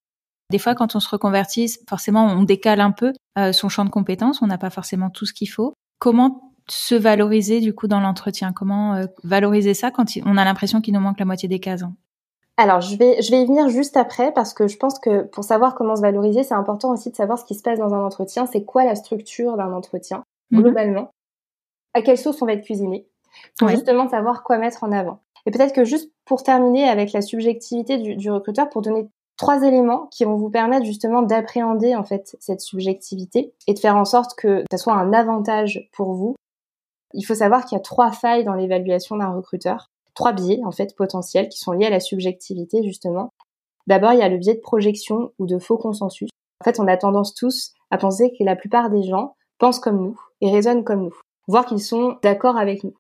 des 0.51 0.59
fois, 0.59 0.75
quand 0.75 0.95
on 0.95 1.01
se 1.01 1.09
reconvertit, 1.09 1.75
forcément, 1.89 2.27
on 2.27 2.43
décale 2.43 2.81
un 2.81 2.91
peu 2.91 3.13
euh, 3.39 3.53
son 3.53 3.69
champ 3.69 3.85
de 3.85 3.91
compétences. 3.91 4.43
On 4.43 4.47
n'a 4.47 4.59
pas 4.59 4.71
forcément 4.71 5.11
tout 5.11 5.27
ce 5.27 5.33
qu'il 5.33 5.49
faut. 5.49 5.75
Comment 5.99 6.53
se 6.69 6.95
valoriser 6.95 7.61
du 7.61 7.75
coup 7.75 7.89
dans 7.89 8.01
l'entretien? 8.01 8.53
Comment 8.53 8.95
euh, 8.95 9.07
valoriser 9.23 9.75
ça 9.75 9.91
quand 9.91 10.07
on 10.25 10.37
a 10.37 10.45
l'impression 10.45 10.81
qu'il 10.81 10.95
nous 10.95 11.01
manque 11.01 11.19
la 11.19 11.25
moitié 11.25 11.49
des 11.49 11.61
cases 11.61 11.85
alors, 12.57 12.81
je 12.81 12.97
vais, 12.97 13.21
je 13.21 13.33
vais 13.33 13.43
y 13.43 13.47
venir 13.47 13.69
juste 13.69 13.97
après 13.97 14.33
parce 14.33 14.55
que 14.55 14.69
je 14.69 14.77
pense 14.77 15.01
que 15.01 15.23
pour 15.23 15.43
savoir 15.43 15.75
comment 15.75 15.97
se 15.97 16.03
valoriser, 16.03 16.45
c'est 16.45 16.55
important 16.55 16.91
aussi 16.93 17.11
de 17.11 17.17
savoir 17.17 17.37
ce 17.37 17.45
qui 17.45 17.57
se 17.57 17.63
passe 17.63 17.81
dans 17.81 17.93
un 17.93 18.05
entretien. 18.05 18.47
C'est 18.47 18.63
quoi 18.63 18.85
la 18.85 18.95
structure 18.95 19.57
d'un 19.57 19.73
entretien, 19.73 20.23
mhm. 20.53 20.63
globalement? 20.63 21.11
À 21.95 22.03
quelle 22.03 22.17
sauce 22.17 22.41
on 22.43 22.47
va 22.47 22.53
être 22.53 22.65
cuisiné? 22.65 23.09
Pour 23.59 23.71
justement 23.71 24.09
savoir 24.09 24.45
quoi 24.45 24.59
mettre 24.59 24.85
en 24.85 24.93
avant. 24.93 25.19
Et 25.47 25.51
peut-être 25.51 25.75
que 25.75 25.85
juste 25.85 26.13
pour 26.25 26.45
terminer 26.45 26.89
avec 26.89 27.13
la 27.13 27.23
subjectivité 27.23 27.99
du, 27.99 28.15
du 28.15 28.31
recruteur, 28.31 28.71
pour 28.71 28.83
donner 28.83 29.09
trois 29.37 29.63
éléments 29.63 30.07
qui 30.07 30.25
vont 30.25 30.37
vous 30.37 30.51
permettre 30.51 30.87
justement 30.87 31.23
d'appréhender 31.23 31.95
en 31.95 32.05
fait 32.05 32.37
cette 32.41 32.61
subjectivité 32.61 33.53
et 33.67 33.75
de 33.75 33.79
faire 33.79 33.97
en 33.97 34.05
sorte 34.05 34.35
que 34.37 34.65
ça 34.71 34.79
soit 34.79 34.95
un 34.95 35.13
avantage 35.13 35.89
pour 35.93 36.15
vous. 36.15 36.37
Il 37.13 37.23
faut 37.23 37.35
savoir 37.35 37.65
qu'il 37.65 37.77
y 37.77 37.81
a 37.81 37.83
trois 37.83 38.13
failles 38.13 38.45
dans 38.45 38.55
l'évaluation 38.55 39.17
d'un 39.17 39.33
recruteur, 39.33 39.91
trois 40.15 40.33
biais 40.33 40.61
en 40.65 40.73
fait 40.73 40.97
potentiels 40.97 41.49
qui 41.49 41.59
sont 41.59 41.73
liés 41.73 41.87
à 41.87 41.91
la 41.91 42.01
subjectivité 42.01 42.83
justement. 42.83 43.31
D'abord, 43.87 44.13
il 44.13 44.21
y 44.21 44.23
a 44.23 44.29
le 44.29 44.39
biais 44.39 44.55
de 44.55 44.61
projection 44.61 45.33
ou 45.39 45.47
de 45.47 45.59
faux 45.59 45.77
consensus. 45.77 46.31
En 46.61 46.65
fait, 46.65 46.81
on 46.81 46.87
a 46.87 46.97
tendance 46.97 47.35
tous 47.35 47.73
à 47.91 47.99
penser 47.99 48.33
que 48.39 48.45
la 48.45 48.57
plupart 48.57 48.89
des 48.91 49.03
gens 49.03 49.37
pensent 49.59 49.79
comme 49.79 50.01
nous 50.01 50.19
et 50.41 50.51
raisonnent 50.51 50.85
comme 50.85 51.03
nous, 51.03 51.15
voire 51.47 51.67
qu'ils 51.67 51.83
sont 51.83 52.17
d'accord 52.23 52.57
avec 52.57 52.85
nous. 52.85 52.95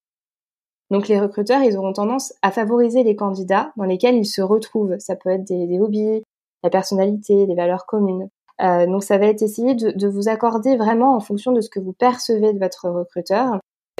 Donc 0.90 1.08
les 1.08 1.18
recruteurs, 1.18 1.62
ils 1.62 1.76
auront 1.76 1.92
tendance 1.92 2.34
à 2.42 2.50
favoriser 2.50 3.02
les 3.02 3.16
candidats 3.16 3.72
dans 3.76 3.84
lesquels 3.84 4.16
ils 4.16 4.26
se 4.26 4.42
retrouvent. 4.42 4.96
Ça 4.98 5.16
peut 5.16 5.30
être 5.30 5.44
des, 5.44 5.78
hobbies, 5.80 6.22
la 6.62 6.70
personnalité, 6.70 7.46
des 7.46 7.54
valeurs 7.54 7.86
communes. 7.86 8.28
Euh, 8.62 8.86
donc 8.86 9.02
ça 9.02 9.18
va 9.18 9.26
être 9.26 9.42
essayer 9.42 9.74
de, 9.74 10.08
vous 10.08 10.28
accorder 10.28 10.76
vraiment 10.76 11.16
en 11.16 11.20
fonction 11.20 11.52
de 11.52 11.60
ce 11.60 11.70
que 11.70 11.80
vous 11.80 11.92
percevez 11.92 12.52
de 12.52 12.58
votre 12.58 12.88
recruteur, 12.88 13.58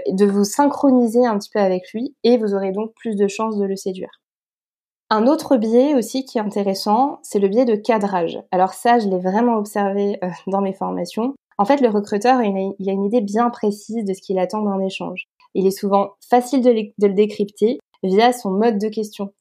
de 0.08 0.26
vous 0.26 0.44
synchroniser 0.44 1.26
un 1.26 1.38
petit 1.38 1.50
peu 1.50 1.58
avec 1.58 1.92
lui 1.92 2.14
et 2.22 2.36
vous 2.36 2.54
aurez 2.54 2.72
donc 2.72 2.92
plus 2.94 3.16
de 3.16 3.26
chances 3.26 3.56
de 3.56 3.64
le 3.64 3.76
séduire. 3.76 4.20
Un 5.10 5.26
autre 5.26 5.56
biais 5.56 5.94
aussi 5.94 6.24
qui 6.24 6.38
est 6.38 6.40
intéressant, 6.40 7.18
c'est 7.22 7.38
le 7.38 7.48
biais 7.48 7.64
de 7.64 7.76
cadrage. 7.76 8.40
Alors 8.52 8.74
ça, 8.74 8.98
je 8.98 9.08
l'ai 9.08 9.18
vraiment 9.18 9.56
observé 9.56 10.18
euh, 10.22 10.28
dans 10.46 10.60
mes 10.60 10.72
formations. 10.72 11.34
En 11.56 11.64
fait, 11.64 11.80
le 11.80 11.88
recruteur, 11.88 12.42
il 12.42 12.88
a 12.88 12.92
une 12.92 13.04
idée 13.04 13.20
bien 13.20 13.48
précise 13.50 14.04
de 14.04 14.12
ce 14.12 14.20
qu'il 14.20 14.38
attend 14.38 14.62
d'un 14.62 14.80
échange. 14.80 15.26
Il 15.54 15.66
est 15.66 15.70
souvent 15.70 16.12
facile 16.28 16.62
de, 16.62 16.70
le 16.70 17.14
décrypter 17.14 17.78
via 18.02 18.32
son 18.32 18.50
mode 18.50 18.78
de 18.78 18.88
question. 18.88 19.32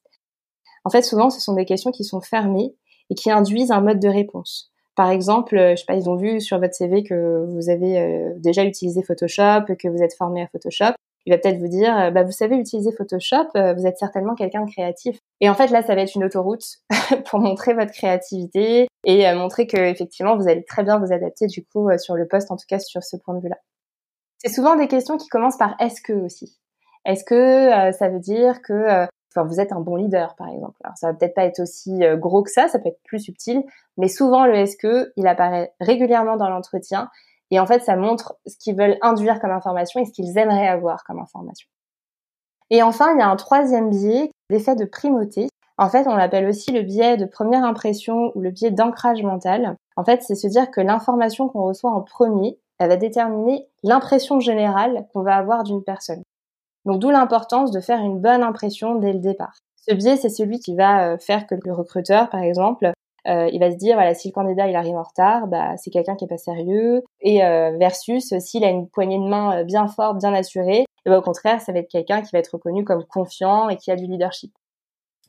En 0.84 0.90
fait, 0.90 1.02
souvent, 1.02 1.30
ce 1.30 1.40
sont 1.40 1.54
des 1.54 1.64
questions 1.64 1.90
qui 1.90 2.04
sont 2.04 2.20
fermées 2.20 2.74
et 3.10 3.14
qui 3.14 3.30
induisent 3.30 3.72
un 3.72 3.80
mode 3.80 4.00
de 4.00 4.08
réponse. 4.08 4.70
Par 4.96 5.10
exemple, 5.10 5.56
je 5.56 5.76
sais 5.76 5.86
pas, 5.86 5.96
ils 5.96 6.08
ont 6.08 6.16
vu 6.16 6.40
sur 6.40 6.60
votre 6.60 6.74
CV 6.74 7.02
que 7.02 7.46
vous 7.48 7.68
avez 7.68 7.98
euh, 7.98 8.32
déjà 8.36 8.64
utilisé 8.64 9.02
Photoshop, 9.02 9.64
que 9.78 9.88
vous 9.88 10.02
êtes 10.02 10.14
formé 10.14 10.42
à 10.42 10.46
Photoshop, 10.46 10.94
il 11.26 11.32
va 11.32 11.38
peut-être 11.38 11.58
vous 11.58 11.68
dire, 11.68 12.12
bah, 12.12 12.22
vous 12.22 12.32
savez 12.32 12.56
utiliser 12.56 12.92
Photoshop, 12.92 13.48
vous 13.54 13.86
êtes 13.86 13.96
certainement 13.96 14.34
quelqu'un 14.34 14.64
de 14.64 14.70
créatif. 14.70 15.16
Et 15.40 15.48
en 15.48 15.54
fait, 15.54 15.68
là, 15.68 15.82
ça 15.82 15.94
va 15.94 16.02
être 16.02 16.14
une 16.14 16.24
autoroute 16.24 16.64
pour 17.26 17.38
montrer 17.40 17.72
votre 17.72 17.92
créativité 17.92 18.88
et 19.04 19.34
montrer 19.34 19.66
que 19.66 19.78
effectivement, 19.78 20.36
vous 20.36 20.48
allez 20.48 20.64
très 20.64 20.84
bien 20.84 20.98
vous 20.98 21.12
adapter 21.12 21.46
du 21.46 21.64
coup 21.64 21.88
sur 21.98 22.14
le 22.14 22.28
poste, 22.28 22.50
en 22.50 22.56
tout 22.56 22.66
cas 22.68 22.78
sur 22.78 23.02
ce 23.02 23.16
point 23.16 23.34
de 23.34 23.40
vue-là. 23.40 23.56
C'est 24.44 24.52
souvent 24.52 24.76
des 24.76 24.88
questions 24.88 25.16
qui 25.16 25.28
commencent 25.28 25.56
par 25.56 25.74
est-ce 25.80 26.02
que 26.02 26.12
aussi. 26.12 26.58
Est-ce 27.04 27.24
que 27.24 27.92
ça 27.92 28.08
veut 28.08 28.20
dire 28.20 28.60
que 28.62 29.06
enfin, 29.34 29.46
vous 29.46 29.58
êtes 29.58 29.72
un 29.72 29.80
bon 29.80 29.96
leader, 29.96 30.36
par 30.36 30.48
exemple. 30.48 30.78
Alors, 30.84 30.96
ça 30.96 31.08
va 31.08 31.14
peut-être 31.14 31.34
pas 31.34 31.44
être 31.44 31.60
aussi 31.60 32.00
gros 32.18 32.42
que 32.42 32.50
ça, 32.50 32.68
ça 32.68 32.78
peut 32.78 32.88
être 32.88 33.02
plus 33.04 33.20
subtil, 33.20 33.64
mais 33.96 34.08
souvent 34.08 34.46
le 34.46 34.54
est-ce 34.54 34.76
que, 34.76 35.12
il 35.16 35.26
apparaît 35.26 35.72
régulièrement 35.80 36.36
dans 36.36 36.48
l'entretien 36.48 37.10
et 37.50 37.60
en 37.60 37.66
fait, 37.66 37.82
ça 37.84 37.96
montre 37.96 38.36
ce 38.46 38.56
qu'ils 38.56 38.76
veulent 38.76 38.98
induire 39.02 39.38
comme 39.40 39.50
information 39.50 40.00
et 40.00 40.04
ce 40.04 40.12
qu'ils 40.12 40.36
aimeraient 40.38 40.66
avoir 40.66 41.04
comme 41.04 41.20
information. 41.20 41.68
Et 42.70 42.82
enfin, 42.82 43.12
il 43.14 43.20
y 43.20 43.22
a 43.22 43.28
un 43.28 43.36
troisième 43.36 43.90
biais, 43.90 44.30
l'effet 44.50 44.74
de 44.74 44.84
primauté. 44.84 45.48
En 45.76 45.88
fait, 45.88 46.06
on 46.06 46.16
l'appelle 46.16 46.48
aussi 46.48 46.72
le 46.72 46.82
biais 46.82 47.16
de 47.16 47.26
première 47.26 47.64
impression 47.64 48.32
ou 48.34 48.40
le 48.40 48.50
biais 48.50 48.70
d'ancrage 48.70 49.22
mental. 49.22 49.76
En 49.96 50.04
fait, 50.04 50.22
c'est 50.22 50.34
se 50.34 50.46
dire 50.46 50.70
que 50.70 50.80
l'information 50.80 51.48
qu'on 51.48 51.62
reçoit 51.62 51.90
en 51.90 52.00
premier, 52.00 52.58
elle 52.78 52.88
va 52.88 52.96
déterminer 52.96 53.66
l'impression 53.82 54.40
générale 54.40 55.06
qu'on 55.12 55.22
va 55.22 55.36
avoir 55.36 55.64
d'une 55.64 55.84
personne. 55.84 56.22
Donc 56.84 56.98
d'où 56.98 57.10
l'importance 57.10 57.70
de 57.70 57.80
faire 57.80 58.00
une 58.00 58.20
bonne 58.20 58.42
impression 58.42 58.96
dès 58.96 59.12
le 59.12 59.20
départ. 59.20 59.58
Ce 59.88 59.94
biais, 59.94 60.16
c'est 60.16 60.28
celui 60.28 60.60
qui 60.60 60.74
va 60.74 61.12
euh, 61.12 61.18
faire 61.18 61.46
que 61.46 61.54
le 61.62 61.72
recruteur, 61.72 62.30
par 62.30 62.42
exemple, 62.42 62.92
euh, 63.26 63.48
il 63.52 63.60
va 63.60 63.70
se 63.70 63.76
dire 63.76 63.96
voilà 63.96 64.14
si 64.14 64.28
le 64.28 64.32
candidat 64.32 64.68
il 64.68 64.76
arrive 64.76 64.96
en 64.96 65.02
retard, 65.02 65.46
bah 65.46 65.76
c'est 65.78 65.90
quelqu'un 65.90 66.14
qui 66.14 66.26
est 66.26 66.28
pas 66.28 66.36
sérieux 66.36 67.02
et 67.22 67.42
euh, 67.42 67.74
versus 67.78 68.38
s'il 68.38 68.64
a 68.64 68.68
une 68.68 68.86
poignée 68.86 69.18
de 69.18 69.24
main 69.26 69.64
bien 69.64 69.88
forte, 69.88 70.18
bien 70.18 70.34
assurée, 70.34 70.84
et 71.06 71.10
bah, 71.10 71.18
au 71.18 71.22
contraire 71.22 71.60
ça 71.62 71.72
va 71.72 71.78
être 71.78 71.88
quelqu'un 71.88 72.20
qui 72.20 72.30
va 72.34 72.38
être 72.38 72.52
reconnu 72.52 72.84
comme 72.84 73.02
confiant 73.04 73.70
et 73.70 73.76
qui 73.76 73.90
a 73.90 73.96
du 73.96 74.06
leadership. 74.06 74.52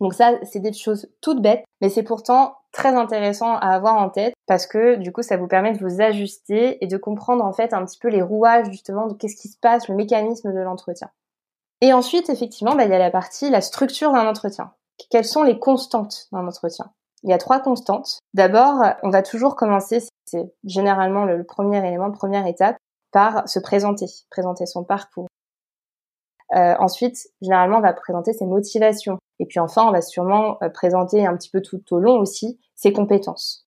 Donc 0.02 0.14
ça 0.14 0.34
c'est 0.44 0.60
des 0.60 0.74
choses 0.74 1.08
toutes 1.22 1.42
bêtes, 1.42 1.64
mais 1.80 1.88
c'est 1.88 2.04
pourtant 2.04 2.56
très 2.74 2.94
intéressant 2.94 3.56
à 3.56 3.70
avoir 3.70 3.96
en 3.96 4.10
tête 4.10 4.34
parce 4.48 4.68
que 4.68 4.96
du 4.96 5.12
coup 5.12 5.22
ça 5.22 5.38
vous 5.38 5.48
permet 5.48 5.74
de 5.74 5.80
vous 5.80 6.02
ajuster 6.02 6.84
et 6.84 6.88
de 6.88 6.98
comprendre 6.98 7.44
en 7.44 7.54
fait 7.54 7.74
un 7.74 7.86
petit 7.86 8.00
peu 8.00 8.10
les 8.10 8.22
rouages 8.22 8.70
justement 8.72 9.08
de 9.08 9.14
qu'est-ce 9.14 9.36
qui 9.36 9.48
se 9.48 9.58
passe, 9.58 9.88
le 9.88 9.96
mécanisme 9.96 10.54
de 10.54 10.60
l'entretien. 10.60 11.10
Et 11.82 11.94
ensuite 11.94 12.30
effectivement 12.30 12.76
bah, 12.76 12.86
il 12.86 12.92
y 12.92 12.96
a 12.96 13.00
la 13.00 13.12
partie 13.12 13.50
la 13.50 13.62
structure 13.62 14.12
d'un 14.12 14.28
entretien. 14.28 14.74
Quelles 15.10 15.26
sont 15.26 15.44
les 15.44 15.60
constantes 15.60 16.28
d'un 16.32 16.48
entretien? 16.48 16.92
Il 17.24 17.30
y 17.30 17.34
a 17.34 17.38
trois 17.40 17.60
constantes. 17.60 18.20
D'abord, 18.36 18.84
on 19.02 19.10
va 19.10 19.24
toujours 19.24 19.56
commencer, 19.56 20.00
c'est 20.26 20.54
généralement 20.64 21.26
le 21.26 21.44
premier 21.44 21.80
élément, 21.80 22.12
première 22.12 22.46
étape, 22.46 22.78
par 23.12 23.50
se 23.50 23.58
présenter, 23.60 24.06
présenter 24.30 24.68
son 24.68 24.84
parcours. 24.84 25.28
Euh, 26.56 26.76
ensuite, 26.80 27.28
généralement, 27.42 27.78
on 27.78 27.82
va 27.82 27.94
présenter 27.94 28.34
ses 28.34 28.46
motivations. 28.46 29.18
Et 29.40 29.46
puis 29.46 29.60
enfin, 29.60 29.88
on 29.88 29.92
va 29.92 30.02
sûrement 30.02 30.58
euh, 30.62 30.70
présenter 30.70 31.26
un 31.26 31.36
petit 31.36 31.50
peu 31.50 31.62
tout 31.62 31.82
au 31.92 32.00
long 32.00 32.20
aussi 32.20 32.60
ses 32.76 32.94
compétences. 32.94 33.65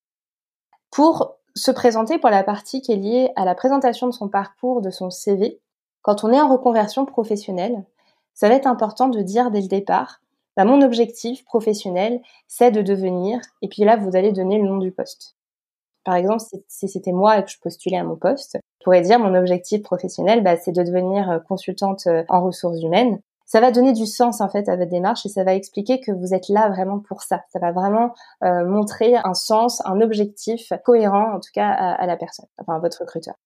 Pour 0.90 1.37
se 1.54 1.71
présenter 1.71 2.18
pour 2.18 2.30
la 2.30 2.45
partie 2.45 2.80
qui 2.80 2.92
est 2.92 2.97
liée 2.97 3.30
à 3.37 3.45
la 3.45 3.54
présentation 3.54 4.07
de 4.07 4.12
son 4.12 4.28
parcours, 4.28 4.80
de 4.80 4.90
son 4.90 5.11
CV, 5.11 5.61
quand 6.02 6.25
on 6.25 6.33
est 6.33 6.40
en 6.40 6.49
reconversion 6.49 7.04
professionnelle, 7.04 7.85
ça 8.35 8.49
va 8.49 8.54
être 8.54 8.66
important 8.66 9.09
de 9.09 9.21
dire 9.21 9.50
dès 9.50 9.61
le 9.61 9.68
départ 9.68 10.21
bah, 10.59 10.64
mon 10.64 10.83
objectif 10.83 11.45
professionnel, 11.45 12.21
c'est 12.49 12.73
de 12.73 12.83
devenir, 12.83 13.40
et 13.62 13.68
puis 13.68 13.85
là, 13.85 13.95
vous 13.95 14.16
allez 14.16 14.33
donner 14.33 14.59
le 14.59 14.66
nom 14.66 14.78
du 14.78 14.90
poste. 14.90 15.37
Par 16.02 16.16
exemple, 16.16 16.42
si 16.66 16.88
c'était 16.88 17.12
moi 17.12 17.38
et 17.38 17.45
que 17.45 17.50
je 17.50 17.61
postulais 17.61 17.97
à 17.97 18.02
mon 18.02 18.16
poste, 18.16 18.59
je 18.80 18.85
pourrais 18.85 19.02
dire 19.02 19.21
mon 19.21 19.37
objectif 19.37 19.83
professionnel, 19.83 20.42
bah, 20.42 20.57
c'est 20.57 20.73
de 20.73 20.83
devenir 20.83 21.30
euh, 21.30 21.38
consultante 21.38 22.09
euh, 22.09 22.25
en 22.28 22.42
ressources 22.42 22.83
humaines. 22.83 23.21
Ça 23.48 23.62
va 23.62 23.70
donner 23.70 23.94
du 23.94 24.04
sens 24.04 24.42
en 24.42 24.50
fait 24.50 24.68
à 24.68 24.76
votre 24.76 24.90
démarche 24.90 25.24
et 25.24 25.30
ça 25.30 25.42
va 25.42 25.54
expliquer 25.54 26.00
que 26.00 26.12
vous 26.12 26.34
êtes 26.34 26.50
là 26.50 26.68
vraiment 26.68 26.98
pour 26.98 27.22
ça. 27.22 27.44
Ça 27.50 27.58
va 27.58 27.72
vraiment 27.72 28.12
euh, 28.44 28.66
montrer 28.66 29.16
un 29.16 29.32
sens, 29.32 29.80
un 29.86 30.02
objectif 30.02 30.70
cohérent 30.84 31.32
en 31.34 31.40
tout 31.40 31.50
cas 31.54 31.70
à, 31.70 32.04
la 32.04 32.18
personne, 32.18 32.44
enfin 32.58 32.76
à 32.76 32.78
votre 32.78 33.00
recruteur. 33.00 33.36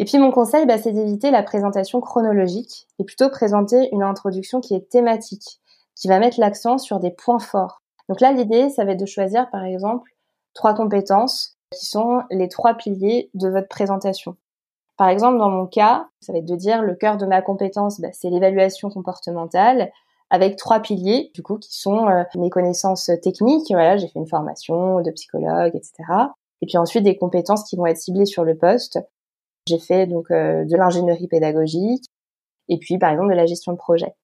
Et 0.00 0.04
puis 0.04 0.18
mon 0.18 0.32
conseil, 0.32 0.66
bah, 0.66 0.78
c'est 0.78 0.90
d'éviter 0.90 1.30
la 1.30 1.44
présentation 1.44 2.00
chronologique 2.00 2.88
et 2.98 3.04
plutôt 3.04 3.30
présenter 3.30 3.88
une 3.92 4.02
introduction 4.02 4.60
qui 4.60 4.74
est 4.74 4.90
thématique 4.90 5.60
qui 5.94 6.08
va 6.08 6.18
mettre 6.18 6.40
l'accent 6.40 6.76
sur 6.78 6.98
des 6.98 7.12
points 7.12 7.38
forts. 7.38 7.82
Donc 8.08 8.20
là, 8.20 8.32
l'idée, 8.32 8.68
ça 8.68 8.84
va 8.84 8.92
être 8.92 9.00
de 9.00 9.06
choisir, 9.06 9.48
par 9.50 9.62
exemple, 9.62 10.10
trois 10.54 10.74
compétences 10.74 11.56
qui 11.70 11.86
sont 11.86 12.22
les 12.32 12.48
trois 12.48 12.74
piliers 12.74 13.30
de 13.34 13.48
votre 13.48 13.68
présentation. 13.68 14.36
Par 14.96 15.08
exemple, 15.08 15.38
dans 15.38 15.50
mon 15.50 15.66
cas, 15.66 16.08
ça 16.20 16.32
va 16.32 16.38
être 16.38 16.44
de 16.44 16.56
dire 16.56 16.82
le 16.82 16.94
cœur 16.94 17.16
de 17.16 17.26
ma 17.26 17.42
compétence, 17.42 18.00
bah, 18.00 18.08
c'est 18.12 18.30
l'évaluation 18.30 18.90
comportementale, 18.90 19.90
avec 20.30 20.56
trois 20.56 20.80
piliers, 20.80 21.30
du 21.34 21.42
coup, 21.42 21.58
qui 21.58 21.76
sont 21.76 22.08
euh, 22.08 22.22
mes 22.36 22.50
connaissances 22.50 23.10
techniques. 23.22 23.70
Voilà, 23.70 23.96
j'ai 23.96 24.08
fait 24.08 24.18
une 24.18 24.28
formation 24.28 25.00
de 25.00 25.10
psychologue, 25.10 25.74
etc. 25.74 25.92
Et 26.62 26.66
puis 26.66 26.78
ensuite 26.78 27.04
des 27.04 27.16
compétences 27.16 27.64
qui 27.64 27.76
vont 27.76 27.86
être 27.86 27.98
ciblées 27.98 28.26
sur 28.26 28.44
le 28.44 28.56
poste. 28.56 28.98
J'ai 29.68 29.78
fait 29.78 30.06
donc 30.06 30.30
euh, 30.30 30.64
de 30.64 30.76
l'ingénierie 30.76 31.28
pédagogique, 31.28 32.04
et 32.68 32.78
puis 32.78 32.98
par 32.98 33.10
exemple 33.10 33.30
de 33.30 33.36
la 33.36 33.46
gestion 33.46 33.72
de 33.72 33.78
projet. 33.78 34.14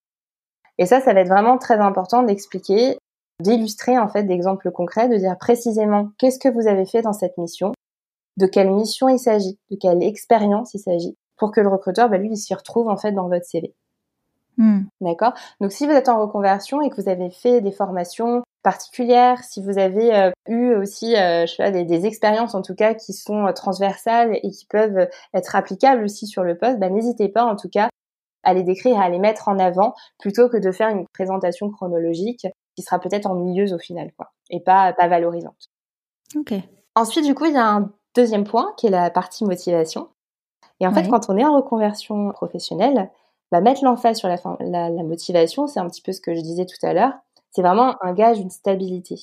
Et 0.79 0.87
ça, 0.87 1.00
ça 1.00 1.12
va 1.12 1.21
être 1.21 1.29
vraiment 1.29 1.59
très 1.59 1.79
important 1.79 2.23
d'expliquer, 2.23 2.99
d'illustrer 3.41 3.99
en 3.99 4.09
fait 4.09 4.25
d'exemples 4.25 4.71
concrets, 4.71 5.09
de 5.09 5.17
dire 5.17 5.37
précisément 5.39 6.11
qu'est-ce 6.19 6.39
que 6.39 6.49
vous 6.49 6.67
avez 6.67 6.87
fait 6.87 7.03
dans 7.03 7.12
cette 7.12 7.37
mission, 7.39 7.73
de 8.37 8.47
quelle 8.47 8.71
mission 8.71 9.09
il 9.09 9.19
s'agit, 9.19 9.59
de 9.71 9.77
quelle 9.77 10.03
expérience 10.03 10.75
il 10.75 10.79
s'agit, 10.79 11.17
pour 11.37 11.53
que 11.53 11.61
le 11.61 11.69
recruteur, 11.69 12.09
bah, 12.09 12.19
lui, 12.19 12.31
il 12.33 12.37
s'y 12.37 12.55
retrouve 12.55 12.89
en 12.89 12.97
fait 12.97 13.13
dans 13.13 13.29
votre 13.29 13.45
CV. 13.45 13.75
Hmm. 14.57 14.83
D'accord? 15.01 15.33
Donc 15.61 15.73
si 15.73 15.87
vous 15.87 15.93
êtes 15.93 16.09
en 16.09 16.21
reconversion 16.21 16.83
et 16.83 16.91
que 16.91 17.01
vous 17.01 17.09
avez 17.09 17.31
fait 17.31 17.61
des 17.61 17.73
formations 17.73 18.43
particulières, 18.63 19.43
si 19.43 19.63
vous 19.63 19.79
avez 19.79 20.15
euh, 20.15 20.31
eu 20.49 20.75
aussi 20.75 21.17
euh, 21.17 21.47
je 21.47 21.55
sais 21.55 21.63
pas, 21.63 21.71
des, 21.71 21.85
des, 21.85 22.05
expériences 22.05 22.55
en 22.55 22.61
tout 22.61 22.75
cas 22.75 22.93
qui 22.93 23.15
sont 23.15 23.47
euh, 23.47 23.53
transversales 23.53 24.39
et 24.43 24.51
qui 24.51 24.67
peuvent 24.67 25.09
être 25.33 25.57
applicables 25.57 26.05
aussi 26.05 26.27
sur 26.27 26.43
le 26.43 26.59
poste, 26.59 26.79
bah, 26.79 26.91
n'hésitez 26.91 27.31
pas 27.31 27.45
en 27.45 27.57
tout 27.57 27.71
cas 27.71 27.89
à 28.43 28.53
les 28.53 28.63
décrire, 28.63 29.01
à 29.01 29.09
les 29.09 29.19
mettre 29.19 29.49
en 29.49 29.59
avant, 29.59 29.95
plutôt 30.19 30.49
que 30.49 30.57
de 30.57 30.73
faire 30.73 30.89
une 30.89 31.07
présentation 31.13 31.71
chronologique 31.71 32.47
qui 32.77 32.83
sera 32.83 32.99
peut-être 32.99 33.27
ennuyeuse 33.27 33.73
au 33.73 33.79
final, 33.79 34.11
quoi, 34.17 34.33
et 34.51 34.61
pas, 34.61 34.93
pas 34.93 35.09
valorisante. 35.09 35.69
Ok. 36.37 36.55
Ensuite, 36.95 37.25
du 37.25 37.35
coup, 37.35 37.47
il 37.47 37.55
y 37.55 37.59
a 37.59 37.67
un 37.67 37.93
deuxième 38.14 38.45
point 38.45 38.73
qui 38.76 38.87
est 38.87 38.90
la 38.90 39.11
partie 39.11 39.45
motivation. 39.45 40.09
Et 40.81 40.87
en 40.87 40.93
fait, 40.93 41.09
quand 41.09 41.29
on 41.29 41.37
est 41.37 41.45
en 41.45 41.57
reconversion 41.57 42.31
professionnelle, 42.31 43.11
bah, 43.52 43.61
mettre 43.61 43.85
l'emphase 43.85 44.17
sur 44.17 44.29
la, 44.29 44.37
la, 44.61 44.88
la 44.88 45.02
motivation, 45.02 45.67
c'est 45.67 45.81
un 45.81 45.88
petit 45.88 46.00
peu 46.00 46.12
ce 46.12 46.21
que 46.21 46.35
je 46.35 46.40
disais 46.40 46.64
tout 46.64 46.85
à 46.87 46.95
l'heure, 46.95 47.12
c'est 47.50 47.62
vraiment 47.62 47.97
un 48.02 48.12
gage 48.12 48.38
d'une 48.38 48.50
stabilité. 48.50 49.17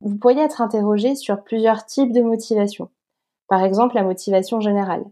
Vous 0.00 0.16
pourriez 0.16 0.42
être 0.42 0.60
interrogé 0.60 1.16
sur 1.16 1.42
plusieurs 1.42 1.84
types 1.84 2.12
de 2.12 2.20
motivation. 2.20 2.90
Par 3.48 3.64
exemple, 3.64 3.96
la 3.96 4.04
motivation 4.04 4.60
générale. 4.60 5.04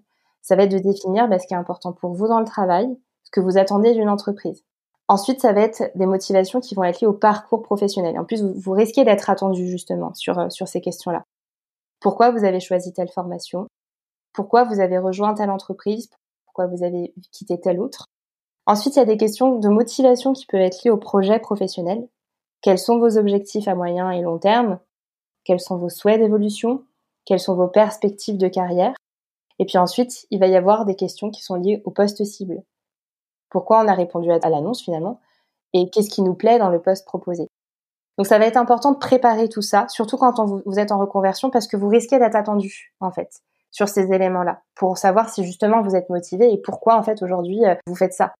Ça 0.43 0.55
va 0.55 0.65
être 0.65 0.73
de 0.73 0.79
définir 0.79 1.29
bah, 1.29 1.39
ce 1.39 1.47
qui 1.47 1.55
est 1.55 1.57
important 1.57 1.93
pour 1.93 2.13
vous 2.13 2.29
dans 2.29 2.39
le 2.39 2.47
travail, 2.47 2.87
ce 3.25 3.31
que 3.31 3.41
vous 3.41 3.59
attendez 3.59 3.95
d'une 3.95 4.09
entreprise. 4.09 4.63
Ensuite, 5.09 5.41
ça 5.41 5.53
va 5.53 5.63
être 5.63 5.91
des 5.95 6.07
motivations 6.07 6.61
qui 6.61 6.75
vont 6.75 6.85
être 6.85 7.01
liées 7.01 7.07
au 7.07 7.13
parcours 7.13 7.63
professionnel. 7.63 8.19
En 8.19 8.25
plus, 8.25 8.43
vous, 8.43 8.73
risquez 8.73 9.05
d'être 9.05 9.31
attendu 9.31 9.69
justement 9.69 10.13
sur, 10.15 10.39
euh, 10.39 10.51
sur 10.51 10.69
ces 10.69 10.81
questions-là. 10.81 11.25
Pourquoi 12.07 12.31
vous 12.31 12.45
avez 12.45 12.61
choisi 12.61 12.93
telle 12.93 13.09
formation? 13.09 13.67
Pourquoi 14.33 14.63
vous 14.63 14.79
avez 14.79 14.97
rejoint 14.97 15.35
telle 15.35 15.51
entreprise? 15.51 16.09
Pourquoi 16.45 16.69
vous 16.69 16.85
avez 16.85 17.13
quitté 17.33 17.59
telle 17.59 17.81
autre? 17.81 18.07
Ensuite, 18.65 18.95
il 18.95 19.01
y 19.01 19.03
a 19.03 19.07
des 19.07 19.17
questions 19.17 19.59
de 19.59 19.69
motivation 19.69 20.33
qui 20.33 20.47
peuvent 20.47 20.61
être 20.61 20.85
liées 20.85 20.93
au 20.93 20.99
projet 20.99 21.41
professionnel. 21.41 22.09
Quels 22.63 22.79
sont 22.79 23.01
vos 23.01 23.19
objectifs 23.19 23.67
à 23.67 23.75
moyen 23.75 24.13
et 24.13 24.21
long 24.23 24.39
terme? 24.39 24.79
Quels 25.43 25.59
sont 25.59 25.79
vos 25.79 25.89
souhaits 25.89 26.21
d'évolution? 26.21 26.85
Quelles 27.25 27.41
sont 27.41 27.57
vos 27.57 27.67
perspectives 27.67 28.39
de 28.39 28.47
carrière? 28.47 28.95
Et 29.59 29.65
puis 29.65 29.77
ensuite, 29.77 30.29
il 30.31 30.39
va 30.39 30.47
y 30.47 30.55
avoir 30.55 30.85
des 30.85 30.95
questions 30.95 31.31
qui 31.31 31.43
sont 31.43 31.57
liées 31.57 31.83
au 31.87 31.91
poste 31.91 32.23
cible. 32.23 32.63
Pourquoi 33.51 33.83
on 33.83 33.89
a 33.89 33.95
répondu 33.95 34.31
à, 34.31 34.39
l'annonce 34.49 34.81
finalement, 34.81 35.21
et 35.73 35.91
qu'est-ce 35.91 36.11
qui 36.11 36.23
nous 36.23 36.35
plaît 36.35 36.61
dans 36.61 36.71
le 36.71 36.81
poste 36.81 37.05
proposé? 37.05 37.49
Donc 38.17 38.27
ça 38.27 38.39
va 38.39 38.47
être 38.47 38.57
important 38.57 38.93
de 38.93 38.99
préparer 38.99 39.49
tout 39.49 39.63
ça, 39.63 39.87
surtout 39.89 40.17
quand 40.17 40.45
vous, 40.45 40.79
êtes 40.79 40.93
en 40.93 40.99
reconversion, 40.99 41.51
parce 41.51 41.67
que 41.67 41.77
vous 41.77 41.89
risquez 41.89 42.19
d'être 42.19 42.37
attendu 42.37 42.93
en 43.01 43.11
fait 43.11 43.41
sur 43.71 43.89
ces 43.89 44.11
éléments-là, 44.13 44.63
pour 44.75 44.97
savoir 44.97 45.29
si 45.29 45.45
justement 45.45 45.83
vous 45.83 45.97
êtes 45.97 46.09
motivé 46.09 46.51
et 46.51 46.59
pourquoi 46.59 46.97
en 46.97 47.03
fait 47.03 47.23
aujourd'hui 47.23 47.63
euh, 47.67 47.75
vous 47.87 47.95
faites 47.95 48.15
ça, 48.15 48.33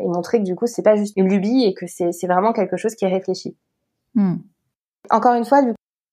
et 0.00 0.08
montrer 0.08 0.38
que 0.38 0.44
du 0.44 0.56
coup 0.56 0.66
c'est 0.66 0.82
pas 0.82 0.96
juste 0.96 1.16
une 1.16 1.28
lubie 1.28 1.64
et 1.64 1.74
que 1.74 1.86
c'est 1.86 2.26
vraiment 2.26 2.52
quelque 2.52 2.76
chose 2.76 2.96
qui 2.96 3.04
est 3.04 3.08
réfléchi. 3.08 3.56
Hmm. 4.14 4.38
Encore 5.10 5.34
une 5.34 5.44
fois, 5.44 5.62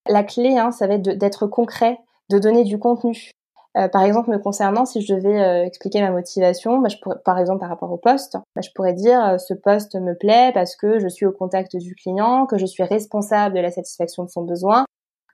la 0.08 0.24
clé, 0.24 0.58
hein, 0.58 0.72
ça 0.72 0.88
va 0.88 0.96
être 0.96 1.01
d'être 1.01 1.48
concret, 1.48 1.98
de 2.30 2.38
donner 2.38 2.63
du 2.63 2.78
contenu. 2.78 3.32
Euh, 3.77 3.88
par 3.88 4.01
exemple, 4.03 4.31
me 4.31 4.39
concernant, 4.39 4.85
si 4.85 5.01
je 5.01 5.13
devais 5.13 5.41
euh, 5.41 5.63
expliquer 5.63 6.01
ma 6.01 6.09
motivation, 6.09 6.79
bah, 6.79 6.89
par 7.23 7.38
exemple 7.38 7.59
par 7.59 7.69
rapport 7.69 7.91
au 7.91 7.97
poste, 7.97 8.38
bah, 8.55 8.61
je 8.61 8.69
pourrais 8.73 8.93
dire 8.93 9.23
euh, 9.23 9.38
ce 9.38 9.53
poste 9.53 9.95
me 9.95 10.15
plaît 10.15 10.51
parce 10.53 10.75
que 10.75 10.99
je 10.99 11.07
suis 11.07 11.27
au 11.27 11.31
contact 11.31 11.75
du 11.75 11.93
client, 11.93 12.47
que 12.47 12.57
je 12.57 12.65
suis 12.65 12.83
responsable 12.83 13.55
de 13.55 13.61
la 13.61 13.71
satisfaction 13.71 14.23
de 14.23 14.29
son 14.29 14.43
besoin, 14.43 14.85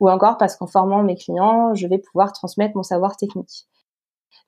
ou 0.01 0.09
encore 0.09 0.37
parce 0.37 0.57
qu'en 0.57 0.67
formant 0.67 1.01
mes 1.01 1.15
clients, 1.15 1.73
je 1.75 1.87
vais 1.87 1.97
pouvoir 1.97 2.33
transmettre 2.33 2.75
mon 2.75 2.83
savoir 2.83 3.15
technique. 3.15 3.67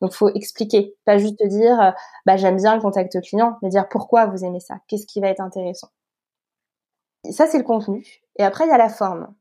Donc, 0.02 0.14
faut 0.14 0.30
expliquer, 0.30 0.96
pas 1.06 1.18
juste 1.18 1.42
dire, 1.48 1.94
bah, 2.26 2.38
j'aime 2.38 2.58
bien 2.58 2.76
le 2.76 2.82
contact 2.82 3.20
client, 3.22 3.58
mais 3.62 3.70
dire 3.70 3.88
pourquoi 3.90 4.26
vous 4.28 4.44
aimez 4.44 4.60
ça, 4.60 4.76
qu'est-ce 4.88 5.08
qui 5.08 5.22
va 5.22 5.30
être 5.30 5.42
intéressant. 5.42 5.88
ça, 7.32 7.48
c'est 7.48 7.58
le 7.58 7.64
contenu. 7.64 8.06
Et 8.38 8.44
après, 8.44 8.66
il 8.66 8.70
y 8.70 8.74
a 8.74 8.78
la 8.78 8.90
forme. 8.90 9.34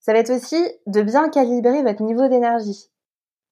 Ça 0.00 0.12
va 0.12 0.18
être 0.18 0.30
aussi 0.30 0.56
de 0.86 1.02
bien 1.02 1.28
calibrer 1.30 1.82
votre 1.82 2.02
niveau 2.02 2.28
d'énergie, 2.28 2.90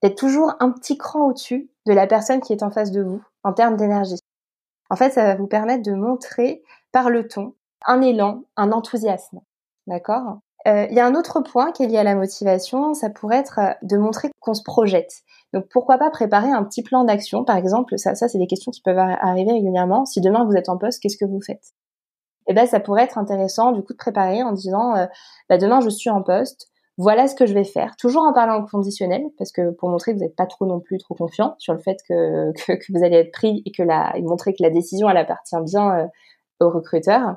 d'être 0.03 0.19
toujours 0.19 0.55
un 0.61 0.71
petit 0.71 0.99
cran 0.99 1.27
au-dessus 1.27 1.71
de 1.87 1.93
la 1.93 2.07
personne 2.07 2.41
qui 2.41 2.53
est 2.53 2.63
en 2.63 2.71
face 2.71 2.91
de 2.91 3.03
vous 3.03 3.23
en 3.45 3.53
termes 3.53 3.77
d'énergie. 3.77 4.19
En 4.91 4.97
fait, 4.97 5.11
ça 5.11 5.25
va 5.25 5.35
vous 5.37 5.47
permettre 5.47 5.83
de 5.83 5.93
montrer 5.93 6.63
par 6.93 7.11
le 7.11 7.27
ton 7.27 7.55
un 7.87 8.01
élan, 8.01 8.45
un 8.57 8.73
enthousiasme. 8.73 9.41
D'accord? 9.87 10.39
Euh, 10.67 10.87
Il 10.91 10.97
y 10.97 11.01
a 11.01 11.07
un 11.07 11.15
autre 11.15 11.41
point 11.41 11.73
qui 11.73 11.83
est 11.83 11.87
lié 11.87 11.99
à 11.99 12.05
la 12.05 12.15
motivation, 12.15 12.95
ça 12.95 13.11
pourrait 13.11 13.39
être 13.39 13.59
euh, 13.59 13.73
de 13.83 13.97
montrer 13.97 14.31
qu'on 14.41 14.55
se 14.55 14.63
projette. 14.63 15.13
Donc 15.53 15.67
pourquoi 15.71 15.99
pas 15.99 16.11
préparer 16.11 16.51
un 16.51 16.63
petit 16.63 16.83
plan 16.83 17.05
d'action, 17.05 17.45
par 17.45 17.57
exemple, 17.57 17.99
ça, 17.99 18.15
ça 18.15 18.29
c'est 18.29 18.39
des 18.39 18.47
questions 18.47 18.71
qui 18.71 18.81
peuvent 18.81 18.99
arriver 18.99 19.53
régulièrement. 19.53 20.05
Si 20.05 20.21
demain 20.21 20.45
vous 20.45 20.55
êtes 20.55 20.69
en 20.69 20.79
poste, 20.79 21.01
qu'est-ce 21.03 21.17
que 21.17 21.25
vous 21.25 21.41
faites? 21.41 21.73
Eh 22.47 22.55
ben 22.55 22.67
ça 22.67 22.81
pourrait 22.81 23.05
être 23.05 23.19
intéressant 23.19 23.73
du 23.73 23.83
coup 23.83 23.93
de 23.93 23.99
préparer 23.99 24.43
en 24.43 24.53
disant, 24.53 24.97
euh, 24.97 25.07
bah, 25.49 25.59
demain 25.59 25.81
je 25.81 25.89
suis 25.89 26.11
en 26.11 26.23
poste, 26.23 26.69
voilà 26.99 27.27
ce 27.27 27.35
que 27.35 27.47
je 27.47 27.55
vais 27.55 27.65
faire, 27.65 27.97
toujours 27.97 28.23
en 28.23 28.33
parlant 28.33 28.63
au 28.63 28.67
conditionnel, 28.67 29.23
parce 29.39 29.51
que 29.51 29.71
pour 29.71 29.89
montrer 29.89 30.13
que 30.13 30.19
vous 30.19 30.25
n'êtes 30.25 30.37
pas 30.37 30.47
trop 30.47 30.67
non 30.67 30.81
plus 30.81 30.99
trop 30.99 31.15
confiant 31.15 31.55
sur 31.59 31.73
le 31.73 31.81
fait 31.81 31.99
que, 32.09 32.53
que, 32.53 32.93
vous 32.93 33.05
allez 33.05 33.17
être 33.17 33.33
pris 33.33 33.63
et 33.65 33.73
que 33.73 33.83
la, 33.83 34.17
et 34.17 34.23
montrer 34.23 34.53
que 34.53 34.63
la 34.63 34.71
décision 34.71 35.09
elle 35.09 35.17
appartient 35.17 35.57
bien 35.65 36.11
au 36.61 36.71
recruteur. 36.71 37.37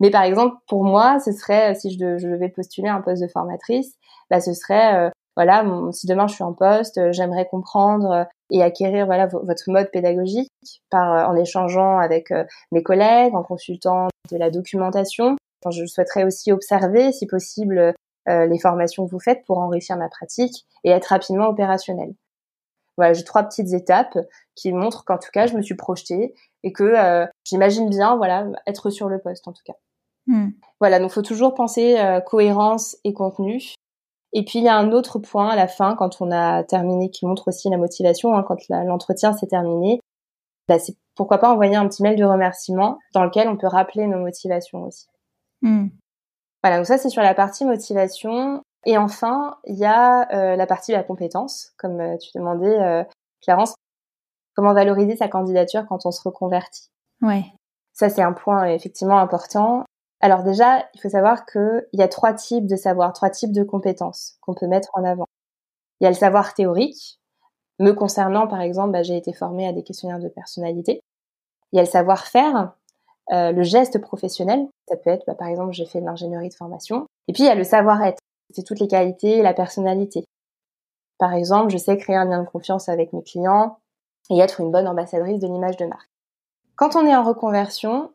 Mais 0.00 0.10
par 0.10 0.22
exemple, 0.22 0.56
pour 0.68 0.84
moi, 0.84 1.18
ce 1.18 1.32
serait, 1.32 1.74
si 1.74 1.90
je, 1.90 2.18
je 2.18 2.28
devais 2.28 2.48
postuler 2.48 2.88
un 2.88 3.00
poste 3.00 3.22
de 3.22 3.28
formatrice, 3.28 3.94
bah, 4.30 4.40
ce 4.40 4.52
serait, 4.52 4.94
euh, 4.94 5.10
voilà, 5.36 5.64
si 5.92 6.06
demain 6.06 6.26
je 6.26 6.34
suis 6.34 6.44
en 6.44 6.52
poste, 6.52 6.98
euh, 6.98 7.12
j'aimerais 7.12 7.46
comprendre 7.46 8.10
euh, 8.10 8.24
et 8.50 8.62
acquérir 8.62 9.06
voilà 9.06 9.26
votre 9.26 9.64
mode 9.68 9.90
pédagogique 9.90 10.50
par 10.90 11.28
en 11.28 11.36
échangeant 11.36 11.98
avec 11.98 12.32
mes 12.72 12.82
collègues, 12.82 13.34
en 13.34 13.42
consultant 13.42 14.08
de 14.32 14.38
la 14.38 14.50
documentation. 14.50 15.36
je 15.70 15.84
souhaiterais 15.84 16.24
aussi 16.24 16.50
observer, 16.50 17.12
si 17.12 17.26
possible, 17.26 17.94
les 18.28 18.58
formations 18.58 19.06
que 19.06 19.10
vous 19.10 19.20
faites 19.20 19.44
pour 19.46 19.58
enrichir 19.58 19.96
ma 19.96 20.08
pratique 20.08 20.66
et 20.84 20.90
être 20.90 21.06
rapidement 21.06 21.48
opérationnel. 21.48 22.14
Voilà, 22.96 23.14
j'ai 23.14 23.24
trois 23.24 23.42
petites 23.42 23.72
étapes 23.72 24.18
qui 24.54 24.72
montrent 24.72 25.04
qu'en 25.04 25.18
tout 25.18 25.30
cas, 25.32 25.46
je 25.46 25.56
me 25.56 25.62
suis 25.62 25.76
projetée 25.76 26.34
et 26.62 26.72
que 26.72 27.26
j'imagine 27.44 27.88
bien, 27.88 28.16
voilà, 28.16 28.46
être 28.66 28.90
sur 28.90 29.08
le 29.08 29.18
poste 29.18 29.48
en 29.48 29.52
tout 29.52 29.62
cas. 29.64 29.76
Hmm. 30.28 30.50
Voilà, 30.78 31.00
donc 31.00 31.10
faut 31.10 31.22
toujours 31.22 31.54
penser 31.54 31.98
euh, 31.98 32.20
cohérence 32.20 32.98
et 33.02 33.14
contenu. 33.14 33.62
Et 34.34 34.44
puis 34.44 34.58
il 34.58 34.64
y 34.66 34.68
a 34.68 34.76
un 34.76 34.92
autre 34.92 35.18
point 35.18 35.48
à 35.48 35.56
la 35.56 35.66
fin, 35.66 35.96
quand 35.96 36.20
on 36.20 36.30
a 36.30 36.62
terminé, 36.64 37.10
qui 37.10 37.26
montre 37.26 37.48
aussi 37.48 37.70
la 37.70 37.78
motivation, 37.78 38.36
hein, 38.36 38.44
quand 38.46 38.68
l'entretien 38.68 39.32
s'est 39.32 39.46
terminé, 39.46 40.00
bah, 40.68 40.78
c'est 40.78 40.96
pourquoi 41.14 41.38
pas 41.38 41.50
envoyer 41.50 41.76
un 41.76 41.88
petit 41.88 42.02
mail 42.02 42.16
de 42.16 42.24
remerciement 42.24 42.98
dans 43.14 43.24
lequel 43.24 43.48
on 43.48 43.56
peut 43.56 43.66
rappeler 43.66 44.06
nos 44.06 44.18
motivations 44.18 44.84
aussi. 44.84 45.06
Hmm. 45.62 45.86
Voilà, 46.62 46.78
donc 46.78 46.86
ça 46.86 46.98
c'est 46.98 47.08
sur 47.08 47.22
la 47.22 47.34
partie 47.34 47.64
motivation. 47.64 48.62
Et 48.84 48.96
enfin, 48.96 49.58
il 49.64 49.76
y 49.76 49.84
a 49.84 50.32
euh, 50.32 50.56
la 50.56 50.66
partie 50.66 50.92
de 50.92 50.96
la 50.96 51.02
compétence, 51.02 51.72
comme 51.78 52.00
euh, 52.00 52.16
tu 52.16 52.30
demandais, 52.34 53.04
Clarence, 53.42 53.74
comment 54.54 54.72
valoriser 54.72 55.16
sa 55.16 55.28
candidature 55.28 55.86
quand 55.88 56.06
on 56.06 56.10
se 56.10 56.22
reconvertit? 56.22 56.88
Ouais. 57.22 57.44
Ça 57.92 58.08
c'est 58.08 58.22
un 58.22 58.32
point 58.32 58.66
effectivement 58.66 59.18
important. 59.18 59.84
Alors 60.20 60.42
déjà, 60.42 60.84
il 60.94 61.00
faut 61.00 61.08
savoir 61.08 61.46
qu'il 61.46 61.86
y 61.92 62.02
a 62.02 62.08
trois 62.08 62.34
types 62.34 62.66
de 62.66 62.76
savoir, 62.76 63.12
trois 63.12 63.30
types 63.30 63.52
de 63.52 63.62
compétences 63.62 64.36
qu'on 64.40 64.54
peut 64.54 64.66
mettre 64.66 64.88
en 64.94 65.04
avant. 65.04 65.26
Il 66.00 66.04
y 66.04 66.06
a 66.06 66.10
le 66.10 66.16
savoir 66.16 66.54
théorique. 66.54 67.18
Me 67.78 67.92
concernant, 67.92 68.48
par 68.48 68.60
exemple, 68.60 68.90
bah, 68.90 69.04
j'ai 69.04 69.16
été 69.16 69.32
formée 69.32 69.68
à 69.68 69.72
des 69.72 69.84
questionnaires 69.84 70.18
de 70.18 70.28
personnalité. 70.28 71.00
Il 71.72 71.76
y 71.76 71.78
a 71.78 71.82
le 71.82 71.88
savoir-faire, 71.88 72.72
euh, 73.32 73.52
le 73.52 73.62
geste 73.62 74.00
professionnel. 74.00 74.66
Ça 74.88 74.96
peut 74.96 75.10
être, 75.10 75.24
bah, 75.26 75.34
par 75.34 75.48
exemple, 75.48 75.72
j'ai 75.72 75.86
fait 75.86 76.00
de 76.00 76.06
l'ingénierie 76.06 76.48
de 76.48 76.54
formation. 76.54 77.06
Et 77.28 77.32
puis, 77.32 77.42
il 77.42 77.46
y 77.46 77.50
a 77.50 77.54
le 77.54 77.64
savoir-être. 77.64 78.18
C'est 78.54 78.64
toutes 78.64 78.80
les 78.80 78.88
qualités, 78.88 79.42
la 79.42 79.52
personnalité. 79.52 80.24
Par 81.18 81.34
exemple, 81.34 81.70
je 81.70 81.78
sais 81.78 81.96
créer 81.96 82.16
un 82.16 82.24
lien 82.24 82.42
de 82.42 82.48
confiance 82.48 82.88
avec 82.88 83.12
mes 83.12 83.22
clients 83.22 83.78
et 84.30 84.38
être 84.38 84.60
une 84.60 84.70
bonne 84.70 84.88
ambassadrice 84.88 85.40
de 85.40 85.46
l'image 85.46 85.76
de 85.76 85.86
marque. 85.86 86.08
Quand 86.76 86.96
on 86.96 87.06
est 87.06 87.16
en 87.16 87.24
reconversion, 87.24 88.12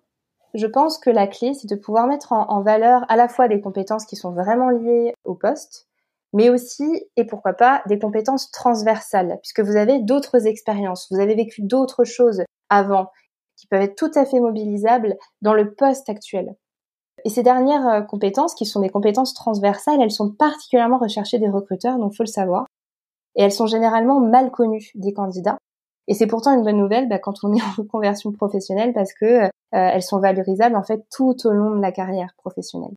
je 0.53 0.67
pense 0.67 0.97
que 0.97 1.09
la 1.09 1.27
clé, 1.27 1.53
c'est 1.53 1.69
de 1.69 1.75
pouvoir 1.75 2.07
mettre 2.07 2.31
en, 2.31 2.61
valeur 2.61 3.05
à 3.09 3.15
la 3.15 3.27
fois 3.27 3.47
des 3.47 3.59
compétences 3.59 4.05
qui 4.05 4.15
sont 4.15 4.31
vraiment 4.31 4.69
liées 4.69 5.13
au 5.25 5.33
poste, 5.33 5.87
mais 6.31 6.49
aussi, 6.49 7.05
et 7.17 7.25
pourquoi 7.25 7.53
pas, 7.53 7.83
des 7.87 7.99
compétences 7.99 8.51
transversales, 8.51 9.39
puisque 9.41 9.61
vous 9.61 9.75
avez 9.75 9.99
d'autres 9.99 10.47
expériences, 10.47 11.07
vous 11.11 11.19
avez 11.19 11.35
vécu 11.35 11.61
d'autres 11.61 12.03
choses 12.03 12.43
avant, 12.69 13.09
qui 13.63 13.67
peuvent 13.67 13.81
être 13.81 13.95
tout 13.95 14.11
à 14.15 14.25
fait 14.25 14.41
mobilisables 14.41 15.15
dans 15.41 15.53
le 15.53 15.73
poste 15.73 16.09
actuel. 16.09 16.53
Et 17.23 17.29
ces 17.29 17.43
dernières 17.43 17.87
euh, 17.87 18.01
compétences, 18.01 18.55
qui 18.55 18.65
sont 18.65 18.81
des 18.81 18.89
compétences 18.89 19.33
transversales, 19.33 20.01
elles 20.01 20.11
sont 20.11 20.31
particulièrement 20.31 20.97
recherchées 20.97 21.39
des 21.39 21.47
recruteurs, 21.47 21.97
donc 21.97 22.13
faut 22.13 22.23
le 22.23 22.27
savoir. 22.27 22.65
Et 23.35 23.43
elles 23.43 23.53
sont 23.53 23.65
généralement 23.65 24.19
mal 24.19 24.51
connues 24.51 24.91
des 24.95 25.13
candidats. 25.13 25.57
Et 26.09 26.13
c'est 26.13 26.27
pourtant 26.27 26.53
une 26.53 26.63
bonne 26.63 26.77
nouvelle 26.77 27.07
bah, 27.07 27.19
quand 27.19 27.35
on 27.43 27.53
est 27.53 27.61
en 27.63 27.71
reconversion 27.77 28.33
professionnelle 28.33 28.91
parce 28.91 29.13
que 29.13 29.45
euh, 29.45 29.49
elles 29.71 30.03
sont 30.03 30.19
valorisables 30.19 30.75
en 30.75 30.83
fait 30.83 31.05
tout 31.09 31.35
au 31.45 31.51
long 31.51 31.73
de 31.73 31.81
la 31.81 31.93
carrière 31.93 32.33
professionnelle. 32.37 32.93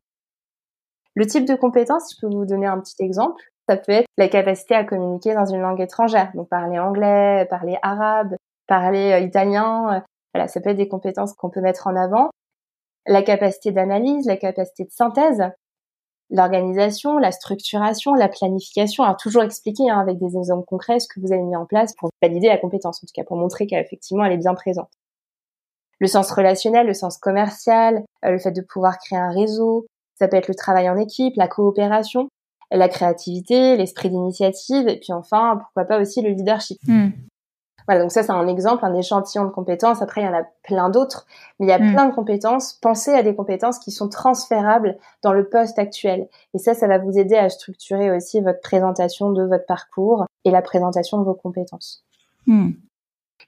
Le 1.15 1.25
type 1.25 1.45
de 1.45 1.55
compétence, 1.55 2.13
je 2.13 2.19
peux 2.19 2.35
vous 2.35 2.45
donner 2.45 2.67
un 2.67 2.79
petit 2.81 3.01
exemple. 3.01 3.41
Ça 3.69 3.77
peut 3.77 3.93
être 3.93 4.07
la 4.17 4.27
capacité 4.27 4.75
à 4.75 4.83
communiquer 4.83 5.33
dans 5.33 5.45
une 5.45 5.61
langue 5.61 5.79
étrangère, 5.79 6.31
donc 6.35 6.49
parler 6.49 6.77
anglais, 6.77 7.47
parler 7.49 7.77
arabe, 7.81 8.35
parler 8.67 9.13
euh, 9.13 9.19
italien. 9.19 10.03
Ça 10.47 10.61
peut 10.61 10.69
être 10.69 10.77
des 10.77 10.87
compétences 10.87 11.33
qu'on 11.33 11.49
peut 11.49 11.61
mettre 11.61 11.87
en 11.87 11.95
avant. 11.95 12.29
La 13.05 13.23
capacité 13.23 13.71
d'analyse, 13.71 14.25
la 14.25 14.37
capacité 14.37 14.83
de 14.83 14.91
synthèse, 14.91 15.41
l'organisation, 16.29 17.17
la 17.17 17.31
structuration, 17.31 18.13
la 18.13 18.27
planification, 18.27 19.03
à 19.03 19.15
toujours 19.15 19.43
expliquer 19.43 19.89
hein, 19.89 19.99
avec 19.99 20.17
des 20.19 20.37
exemples 20.37 20.65
concrets 20.65 20.99
ce 20.99 21.07
que 21.07 21.19
vous 21.19 21.31
avez 21.31 21.41
mis 21.41 21.55
en 21.55 21.65
place 21.65 21.93
pour 21.95 22.09
valider 22.21 22.47
la 22.47 22.57
compétence, 22.57 23.01
en 23.03 23.07
tout 23.07 23.13
cas 23.13 23.23
pour 23.23 23.37
montrer 23.37 23.65
qu'effectivement 23.65 24.25
elle 24.25 24.33
est 24.33 24.37
bien 24.37 24.53
présente. 24.53 24.89
Le 25.99 26.07
sens 26.07 26.29
relationnel, 26.31 26.85
le 26.85 26.93
sens 26.93 27.17
commercial, 27.17 28.03
euh, 28.25 28.31
le 28.31 28.39
fait 28.39 28.51
de 28.51 28.61
pouvoir 28.61 28.97
créer 28.99 29.17
un 29.17 29.31
réseau, 29.31 29.87
ça 30.15 30.27
peut 30.27 30.37
être 30.37 30.47
le 30.47 30.55
travail 30.55 30.89
en 30.89 30.97
équipe, 30.97 31.35
la 31.37 31.47
coopération, 31.47 32.27
la 32.71 32.89
créativité, 32.89 33.77
l'esprit 33.77 34.09
d'initiative, 34.09 34.87
et 34.87 34.99
puis 34.99 35.13
enfin, 35.13 35.57
pourquoi 35.57 35.85
pas 35.85 35.99
aussi 35.99 36.21
le 36.21 36.29
leadership. 36.29 36.77
Hmm. 36.85 37.09
Voilà, 37.87 38.01
donc 38.01 38.11
ça 38.11 38.21
c'est 38.21 38.31
un 38.31 38.47
exemple, 38.47 38.85
un 38.85 38.93
échantillon 38.93 39.45
de 39.45 39.49
compétences. 39.49 40.01
Après, 40.01 40.21
il 40.21 40.25
y 40.25 40.27
en 40.27 40.33
a 40.33 40.43
plein 40.63 40.89
d'autres, 40.89 41.25
mais 41.59 41.67
il 41.67 41.69
y 41.69 41.73
a 41.73 41.79
mm. 41.79 41.93
plein 41.93 42.05
de 42.07 42.13
compétences. 42.13 42.73
Pensez 42.73 43.13
à 43.13 43.23
des 43.23 43.35
compétences 43.35 43.79
qui 43.79 43.91
sont 43.91 44.09
transférables 44.09 44.97
dans 45.23 45.31
le 45.31 45.47
poste 45.47 45.79
actuel. 45.79 46.27
Et 46.53 46.57
ça, 46.57 46.73
ça 46.73 46.87
va 46.87 46.97
vous 46.97 47.17
aider 47.17 47.37
à 47.37 47.49
structurer 47.49 48.11
aussi 48.11 48.41
votre 48.41 48.59
présentation 48.59 49.31
de 49.31 49.43
votre 49.43 49.65
parcours 49.65 50.25
et 50.43 50.51
la 50.51 50.61
présentation 50.61 51.17
de 51.17 51.23
vos 51.23 51.33
compétences. 51.33 52.03
Mm. 52.45 52.71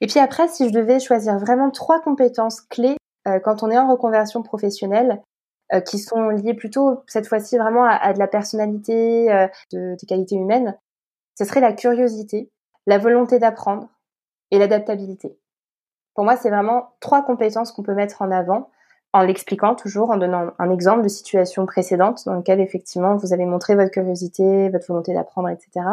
Et 0.01 0.07
puis 0.07 0.19
après, 0.19 0.47
si 0.47 0.69
je 0.69 0.73
devais 0.73 0.99
choisir 0.99 1.37
vraiment 1.37 1.69
trois 1.71 1.99
compétences 1.99 2.61
clés 2.61 2.95
euh, 3.27 3.39
quand 3.39 3.63
on 3.63 3.69
est 3.69 3.77
en 3.77 3.89
reconversion 3.89 4.41
professionnelle, 4.41 5.21
euh, 5.73 5.81
qui 5.81 5.99
sont 5.99 6.29
liées 6.29 6.55
plutôt 6.55 7.03
cette 7.05 7.27
fois-ci 7.27 7.57
vraiment 7.57 7.83
à, 7.83 8.13
de 8.13 8.19
la 8.19 8.27
personnalité, 8.27 9.31
euh, 9.31 9.47
de, 9.71 9.95
des 9.99 10.07
qualités 10.07 10.35
humaines, 10.35 10.75
ce 11.37 11.45
serait 11.45 11.59
la 11.59 11.73
curiosité, 11.73 12.49
la 12.87 12.97
volonté 12.97 13.37
d'apprendre 13.37 13.87
et 14.51 14.59
l'adaptabilité. 14.59 15.37
Pour 16.15 16.23
moi, 16.25 16.35
c'est 16.35 16.49
vraiment 16.49 16.95
trois 16.99 17.23
compétences 17.23 17.71
qu'on 17.71 17.83
peut 17.83 17.93
mettre 17.93 18.21
en 18.21 18.31
avant 18.31 18.69
en 19.13 19.21
l'expliquant 19.21 19.75
toujours, 19.75 20.11
en 20.11 20.17
donnant 20.17 20.51
un 20.59 20.69
exemple 20.69 21.01
de 21.01 21.07
situation 21.07 21.65
précédente 21.65 22.25
dans 22.25 22.35
lequel 22.35 22.59
effectivement 22.59 23.15
vous 23.15 23.33
avez 23.33 23.45
montré 23.45 23.75
votre 23.75 23.91
curiosité, 23.91 24.69
votre 24.69 24.87
volonté 24.87 25.13
d'apprendre, 25.13 25.49
etc. 25.49 25.85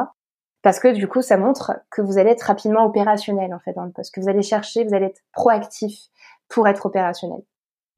Parce 0.62 0.80
que 0.80 0.88
du 0.88 1.08
coup, 1.08 1.22
ça 1.22 1.36
montre 1.36 1.72
que 1.90 2.02
vous 2.02 2.18
allez 2.18 2.30
être 2.30 2.42
rapidement 2.42 2.84
opérationnel 2.84 3.54
en 3.54 3.58
fait 3.60 3.72
dans 3.72 3.84
le 3.84 3.92
poste, 3.92 4.14
que 4.14 4.20
vous 4.20 4.28
allez 4.28 4.42
chercher, 4.42 4.84
vous 4.84 4.94
allez 4.94 5.06
être 5.06 5.22
proactif 5.32 6.08
pour 6.48 6.68
être 6.68 6.86
opérationnel. 6.86 7.40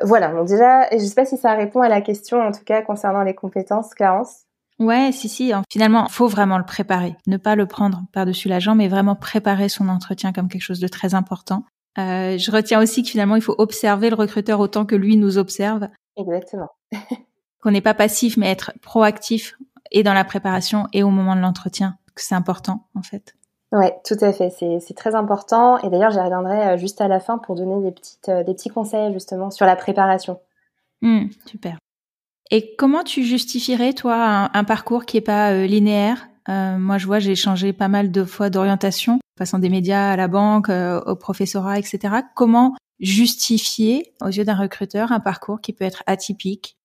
Voilà, 0.01 0.29
donc 0.33 0.47
déjà, 0.47 0.89
je 0.91 0.97
ne 0.97 1.01
sais 1.01 1.15
pas 1.15 1.25
si 1.25 1.37
ça 1.37 1.55
répond 1.55 1.81
à 1.81 1.89
la 1.89 2.01
question 2.01 2.41
en 2.41 2.53
tout 2.53 2.65
cas 2.65 2.83
concernant 2.83 3.23
les 3.23 3.35
compétences, 3.35 3.95
Clarence. 3.95 4.45
Ouais, 4.79 5.11
si, 5.13 5.29
si. 5.29 5.53
Finalement, 5.71 6.09
faut 6.09 6.29
vraiment 6.29 6.59
le 6.59 6.65
préparer. 6.65 7.17
Ne 7.27 7.37
pas 7.37 7.57
le 7.57 7.67
prendre 7.67 8.03
par-dessus 8.13 8.49
la 8.49 8.61
jambe, 8.61 8.79
mais 8.79 8.89
vraiment 8.89 9.17
préparer 9.17 9.69
son 9.69 9.89
entretien 9.89 10.33
comme 10.33 10.49
quelque 10.49 10.63
chose 10.63 10.81
de 10.81 10.89
très 10.89 11.15
important. 11.15 11.65
Euh, 11.99 12.39
je 12.39 12.51
retiens 12.51 12.81
aussi 12.81 13.03
que 13.03 13.09
finalement, 13.09 13.35
il 13.35 13.43
faut 13.43 13.57
observer 13.59 14.09
le 14.09 14.17
recruteur 14.17 14.61
autant 14.61 14.87
que 14.87 14.95
lui 14.95 15.17
nous 15.17 15.37
observe. 15.37 15.89
Exactement. 16.17 16.69
Qu'on 17.61 17.73
n'est 17.73 17.81
pas 17.81 17.95
passif, 17.95 18.37
mais 18.37 18.49
être 18.51 18.73
proactif 18.81 19.57
et 19.91 20.05
dans 20.05 20.15
la 20.15 20.25
préparation 20.25 20.87
et 20.93 21.03
au 21.03 21.11
moment 21.11 21.35
de 21.35 21.41
l'entretien. 21.41 21.97
C'est 22.15 22.35
important, 22.35 22.87
en 22.95 23.03
fait. 23.03 23.35
Ouais, 23.73 23.99
tout 24.05 24.17
à 24.21 24.33
fait. 24.33 24.51
C'est 24.51 24.95
très 24.95 25.15
important. 25.15 25.79
Et 25.79 25.91
d'ailleurs, 25.91 26.11
j'y 26.11 26.21
reviendrai 26.21 26.69
euh, 26.69 26.77
juste 26.77 27.01
à 27.01 27.09
la 27.09 27.21
fin 27.21 27.39
pour 27.39 27.55
donner 27.55 27.83
des 27.83 27.93
petites, 27.93 28.29
euh, 28.29 28.43
des 28.43 28.55
petits 28.55 28.71
conseils 28.71 29.13
justement 29.13 29.51
sur 29.51 29.67
la 29.67 29.77
préparation. 29.77 30.41
Mmh, 31.03 31.27
super. 31.47 31.79
Et 32.51 32.75
comment 32.77 33.05
tu 33.05 33.25
justifierais, 33.25 33.93
toi, 33.93 34.51
un, 34.53 34.65
parcours 34.65 35.05
qui 35.05 35.19
est 35.19 35.23
pas 35.23 35.53
euh, 35.53 35.67
linéaire? 35.67 36.29
Euh, 36.49 36.79
Moi, 36.79 36.99
je 36.99 37.07
vois, 37.07 37.19
j'ai 37.19 37.35
changé 37.35 37.73
pas 37.73 37.89
mal 37.89 38.11
de 38.11 38.25
fois 38.25 38.49
d'orientation. 38.51 39.19
passant 39.37 39.59
des 39.59 39.69
médias 39.69 40.13
à 40.13 40.17
la 40.17 40.29
banque, 40.29 40.71
au 40.71 41.15
professorat, 41.15 41.79
etc. 41.79 42.15
Comment 42.35 42.75
justifier 43.01 44.13
aux 44.21 44.29
yeux 44.29 44.45
d'un 44.45 44.57
recruteur 44.57 45.13
un 45.13 45.21
parcours 45.21 45.61
qui 45.61 45.73
peut 45.73 45.85
être 45.85 46.03
atypique? 46.07 46.79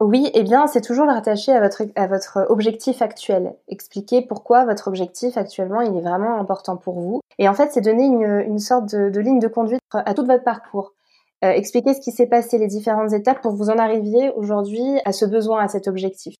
Oui, 0.00 0.30
eh 0.32 0.42
bien, 0.42 0.66
c'est 0.66 0.80
toujours 0.80 1.04
le 1.04 1.12
rattacher 1.12 1.52
à 1.52 1.60
votre, 2.06 2.46
objectif 2.48 3.02
actuel. 3.02 3.54
Expliquer 3.68 4.22
pourquoi 4.22 4.64
votre 4.64 4.88
objectif 4.88 5.36
actuellement, 5.36 5.82
il 5.82 5.94
est 5.94 6.00
vraiment 6.00 6.40
important 6.40 6.78
pour 6.78 6.98
vous. 7.00 7.20
Et 7.38 7.48
en 7.50 7.54
fait, 7.54 7.70
c'est 7.72 7.82
donner 7.82 8.06
une, 8.06 8.44
une 8.46 8.58
sorte 8.58 8.94
de, 8.94 9.10
de, 9.10 9.20
ligne 9.20 9.40
de 9.40 9.48
conduite 9.48 9.80
à 9.92 10.14
tout 10.14 10.24
votre 10.24 10.42
parcours. 10.42 10.94
Euh, 11.42 11.50
expliquer 11.52 11.94
ce 11.94 12.00
qui 12.00 12.12
s'est 12.12 12.26
passé, 12.26 12.58
les 12.58 12.66
différentes 12.66 13.14
étapes 13.14 13.40
pour 13.40 13.54
vous 13.54 13.70
en 13.70 13.78
arriver 13.78 14.30
aujourd'hui 14.36 15.00
à 15.06 15.12
ce 15.12 15.24
besoin, 15.24 15.64
à 15.64 15.68
cet 15.68 15.88
objectif. 15.88 16.34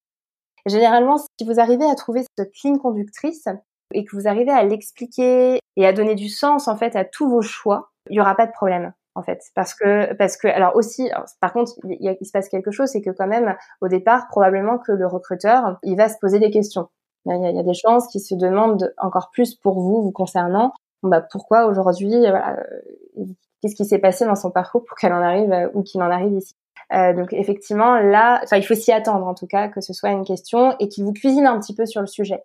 Généralement, 0.67 1.17
si 1.17 1.47
vous 1.47 1.59
arrivez 1.59 1.87
à 1.87 1.95
trouver 1.95 2.25
cette 2.37 2.53
ligne 2.63 2.79
conductrice 2.79 3.49
et 3.95 4.05
que 4.05 4.15
vous 4.15 4.29
arrivez 4.29 4.53
à 4.53 4.63
l'expliquer 4.63 5.59
et 5.77 5.87
à 5.87 5.95
donner 5.95 6.15
du 6.15 6.29
sens 6.29 6.69
en 6.69 6.77
fait 6.77 6.97
à 6.97 7.07
tous 7.07 7.31
vos 7.31 7.41
choix, 7.41 7.91
il 8.11 8.15
n'y 8.15 8.21
aura 8.21 8.35
pas 8.35 8.47
de 8.47 8.53
problème 8.53 8.93
en 9.15 9.23
fait. 9.23 9.41
Parce 9.55 9.73
que 9.75 10.13
parce 10.15 10.37
que 10.37 10.49
alors 10.49 10.77
aussi 10.77 11.11
par 11.41 11.55
contre 11.55 11.73
il, 11.85 12.17
se 12.23 12.31
passe 12.31 12.51
quelque 12.51 12.71
chose 12.71 12.91
c'est 12.91 13.01
que 13.01 13.11
quand 13.11 13.27
même 13.27 13.57
au 13.81 13.89
départ 13.89 14.29
probablement 14.29 14.79
que 14.79 14.93
le 14.93 15.07
recruteur 15.07 15.79
il 15.83 15.97
va 15.97 16.11
se 16.11 16.19
poser 16.21 16.39
des 16.39 16.51
questions. 16.51 16.89
Il 17.25 17.33
y 17.33 17.35
a, 17.35 17.51
il 17.51 17.57
y 17.57 17.59
a 17.59 17.63
des 17.63 17.75
chances 17.75 18.07
qu'il 18.09 18.21
se 18.21 18.35
demande 18.35 18.93
encore 18.99 19.31
plus 19.33 19.55
pour 19.55 19.81
vous 19.81 20.03
vous 20.03 20.13
concernant. 20.13 20.73
Bah 21.03 21.23
pourquoi 21.23 21.65
aujourd'hui 21.67 22.19
voilà, 22.19 22.59
euh, 22.59 23.25
qu'est-ce 23.61 23.75
qui 23.75 23.85
s'est 23.85 23.99
passé 23.99 24.25
dans 24.25 24.37
son 24.37 24.51
parcours 24.51 24.85
pour 24.85 24.97
qu'elle 24.97 25.13
en 25.13 25.23
arrive 25.23 25.53
euh, 25.53 25.69
ou 25.75 25.83
qu'il 25.83 26.03
en 26.03 26.11
arrive 26.11 26.33
ici 26.33 26.55
euh, 26.93 27.13
donc 27.13 27.33
effectivement 27.33 27.97
là 28.01 28.41
enfin 28.43 28.57
il 28.57 28.65
faut 28.65 28.75
s'y 28.75 28.93
attendre 28.93 29.27
en 29.27 29.35
tout 29.35 29.47
cas 29.47 29.69
que 29.69 29.81
ce 29.81 29.93
soit 29.93 30.11
une 30.11 30.25
question 30.25 30.75
et 30.79 30.89
qu'il 30.89 31.05
vous 31.05 31.13
cuisine 31.13 31.47
un 31.47 31.59
petit 31.61 31.75
peu 31.75 31.87
sur 31.87 32.01
le 32.01 32.07
sujet 32.07 32.43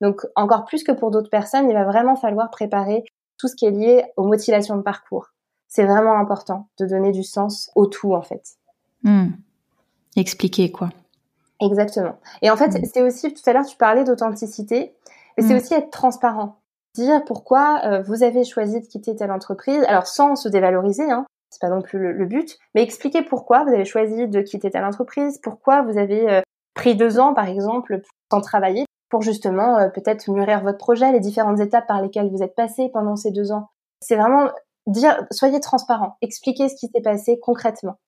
donc 0.00 0.22
encore 0.36 0.64
plus 0.64 0.84
que 0.84 0.92
pour 0.92 1.10
d'autres 1.10 1.30
personnes 1.30 1.68
il 1.68 1.74
va 1.74 1.84
vraiment 1.84 2.16
falloir 2.16 2.50
préparer 2.50 3.04
tout 3.38 3.48
ce 3.48 3.54
qui 3.54 3.66
est 3.66 3.70
lié 3.70 4.04
aux 4.16 4.26
motivations 4.26 4.76
de 4.76 4.82
parcours 4.82 5.28
c'est 5.68 5.84
vraiment 5.84 6.18
important 6.18 6.68
de 6.80 6.86
donner 6.86 7.12
du 7.12 7.22
sens 7.22 7.70
au 7.74 7.86
tout 7.86 8.14
en 8.14 8.22
fait. 8.22 8.42
Hmm. 9.04 9.28
Expliquer 10.16 10.72
quoi. 10.72 10.88
Exactement. 11.60 12.18
Et 12.42 12.50
en 12.50 12.56
fait, 12.56 12.68
hmm. 12.68 12.84
c'est 12.92 13.02
aussi 13.02 13.32
tout 13.32 13.42
à 13.46 13.52
l'heure 13.52 13.66
tu 13.66 13.76
parlais 13.76 14.04
d'authenticité, 14.04 14.94
mais 15.36 15.44
c'est 15.44 15.54
hmm. 15.54 15.58
aussi 15.58 15.74
être 15.74 15.90
transparent. 15.90 16.58
Dire 16.94 17.24
pourquoi 17.26 17.80
euh, 17.84 18.02
vous 18.02 18.22
avez 18.22 18.44
choisi 18.44 18.80
de 18.80 18.86
quitter 18.86 19.14
telle 19.14 19.30
entreprise, 19.30 19.82
alors 19.86 20.06
sans 20.06 20.36
se 20.36 20.48
dévaloriser, 20.48 21.10
hein, 21.10 21.26
c'est 21.50 21.60
pas 21.60 21.68
non 21.68 21.82
plus 21.82 21.98
le, 21.98 22.26
but, 22.26 22.58
mais 22.74 22.82
expliquer 22.82 23.22
pourquoi 23.22 23.64
vous 23.64 23.70
avez 23.70 23.84
choisi 23.84 24.28
de 24.28 24.40
quitter 24.40 24.70
telle 24.70 24.84
entreprise, 24.84 25.38
pourquoi 25.42 25.82
vous 25.82 25.98
avez 25.98 26.30
euh, 26.30 26.40
pris 26.74 26.96
deux 26.96 27.18
ans 27.18 27.34
par 27.34 27.48
exemple 27.48 28.00
sans 28.30 28.40
travailler 28.40 28.84
pour 29.08 29.22
justement 29.22 29.78
euh, 29.78 29.88
peut-être 29.88 30.30
mûrir 30.30 30.62
votre 30.62 30.78
projet, 30.78 31.12
les 31.12 31.20
différentes 31.20 31.60
étapes 31.60 31.86
par 31.86 32.02
lesquelles 32.02 32.30
vous 32.30 32.42
êtes 32.42 32.54
passé 32.54 32.90
pendant 32.92 33.16
ces 33.16 33.30
deux 33.30 33.52
ans. 33.52 33.68
C'est 34.00 34.16
vraiment 34.16 34.50
dire, 34.86 35.26
soyez 35.30 35.60
transparent, 35.60 36.16
expliquez 36.22 36.68
ce 36.68 36.76
qui 36.76 36.88
s'est 36.88 37.02
passé 37.02 37.38
concrètement 37.40 37.98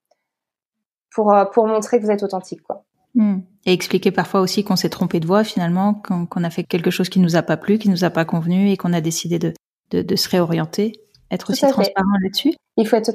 pour, 1.14 1.32
euh, 1.32 1.44
pour 1.46 1.66
montrer 1.66 1.98
que 1.98 2.04
vous 2.04 2.10
êtes 2.10 2.22
authentique, 2.22 2.62
quoi. 2.62 2.84
Hmm. 3.14 3.38
Et 3.66 3.72
expliquer 3.72 4.10
parfois 4.10 4.40
aussi 4.40 4.64
qu'on 4.64 4.76
s'est 4.76 4.88
trompé 4.88 5.20
de 5.20 5.26
voie 5.26 5.44
finalement, 5.44 5.94
qu'on 5.94 6.44
a 6.44 6.50
fait 6.50 6.64
quelque 6.64 6.90
chose 6.90 7.08
qui 7.08 7.20
nous 7.20 7.36
a 7.36 7.42
pas 7.42 7.56
plu, 7.56 7.78
qui 7.78 7.88
nous 7.88 8.04
a 8.04 8.10
pas 8.10 8.24
convenu 8.24 8.70
et 8.70 8.76
qu'on 8.76 8.92
a 8.92 9.00
décidé 9.00 9.38
de, 9.38 9.52
de, 9.90 10.02
de, 10.02 10.16
se 10.16 10.28
réorienter. 10.28 10.92
Être 11.30 11.50
aussi 11.50 11.60
transparent 11.60 12.16
là-dessus. 12.22 12.54
Il 12.76 12.86
faut 12.88 12.96
être 12.96 13.12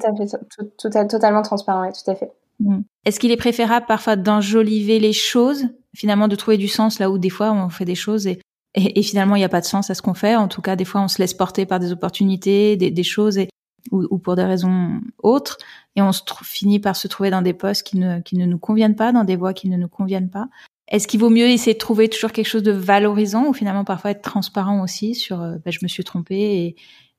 totalement 1.07 1.41
transparent, 1.41 1.91
tout 1.91 2.11
à 2.11 2.15
fait. 2.15 2.31
Hmm. 2.59 2.81
Est-ce 3.05 3.19
qu'il 3.19 3.31
est 3.31 3.37
préférable 3.37 3.85
parfois 3.87 4.15
d'enjoliver 4.15 4.99
les 4.99 5.13
choses, 5.13 5.65
finalement 5.95 6.27
de 6.27 6.35
trouver 6.35 6.57
du 6.57 6.67
sens 6.67 6.99
là 6.99 7.09
où 7.09 7.17
des 7.17 7.29
fois 7.29 7.51
on 7.51 7.69
fait 7.69 7.85
des 7.85 7.95
choses 7.95 8.27
et, 8.27 8.39
et, 8.75 9.01
finalement 9.01 9.35
il 9.35 9.39
n'y 9.39 9.45
a 9.45 9.49
pas 9.49 9.61
de 9.61 9.65
sens 9.65 9.89
à 9.89 9.95
ce 9.95 10.01
qu'on 10.01 10.13
fait? 10.13 10.35
En 10.35 10.47
tout 10.47 10.61
cas, 10.61 10.75
des 10.75 10.85
fois 10.85 11.01
on 11.01 11.07
se 11.07 11.19
laisse 11.19 11.33
porter 11.33 11.65
par 11.65 11.79
des 11.79 11.91
opportunités, 11.91 12.77
des, 12.77 12.91
des 12.91 13.03
choses 13.03 13.37
et, 13.37 13.49
ou, 13.91 14.05
ou, 14.09 14.17
pour 14.17 14.35
des 14.35 14.43
raisons 14.43 15.01
autres, 15.21 15.57
et 15.95 16.01
on 16.01 16.11
se 16.11 16.21
finit 16.43 16.79
par 16.79 16.95
se 16.95 17.07
trouver 17.07 17.29
dans 17.29 17.41
des 17.41 17.53
postes 17.53 17.83
qui 17.83 17.97
ne, 17.97 18.19
qui 18.19 18.37
ne 18.37 18.45
nous 18.45 18.59
conviennent 18.59 18.95
pas, 18.95 19.11
dans 19.11 19.23
des 19.23 19.35
voies 19.35 19.53
qui 19.53 19.69
ne 19.69 19.77
nous 19.77 19.87
conviennent 19.87 20.29
pas. 20.29 20.47
Est-ce 20.87 21.07
qu'il 21.07 21.19
vaut 21.19 21.29
mieux 21.29 21.47
essayer 21.47 21.73
de 21.73 21.79
trouver 21.79 22.09
toujours 22.09 22.31
quelque 22.31 22.47
chose 22.47 22.63
de 22.63 22.71
valorisant 22.71 23.47
ou 23.47 23.53
finalement 23.53 23.85
parfois 23.85 24.11
être 24.11 24.21
transparent 24.21 24.83
aussi 24.83 25.15
sur 25.15 25.41
euh, 25.41 25.55
bah, 25.65 25.71
je 25.71 25.79
me 25.81 25.87
suis 25.87 26.03
trompée 26.03 26.35
et, 26.35 26.75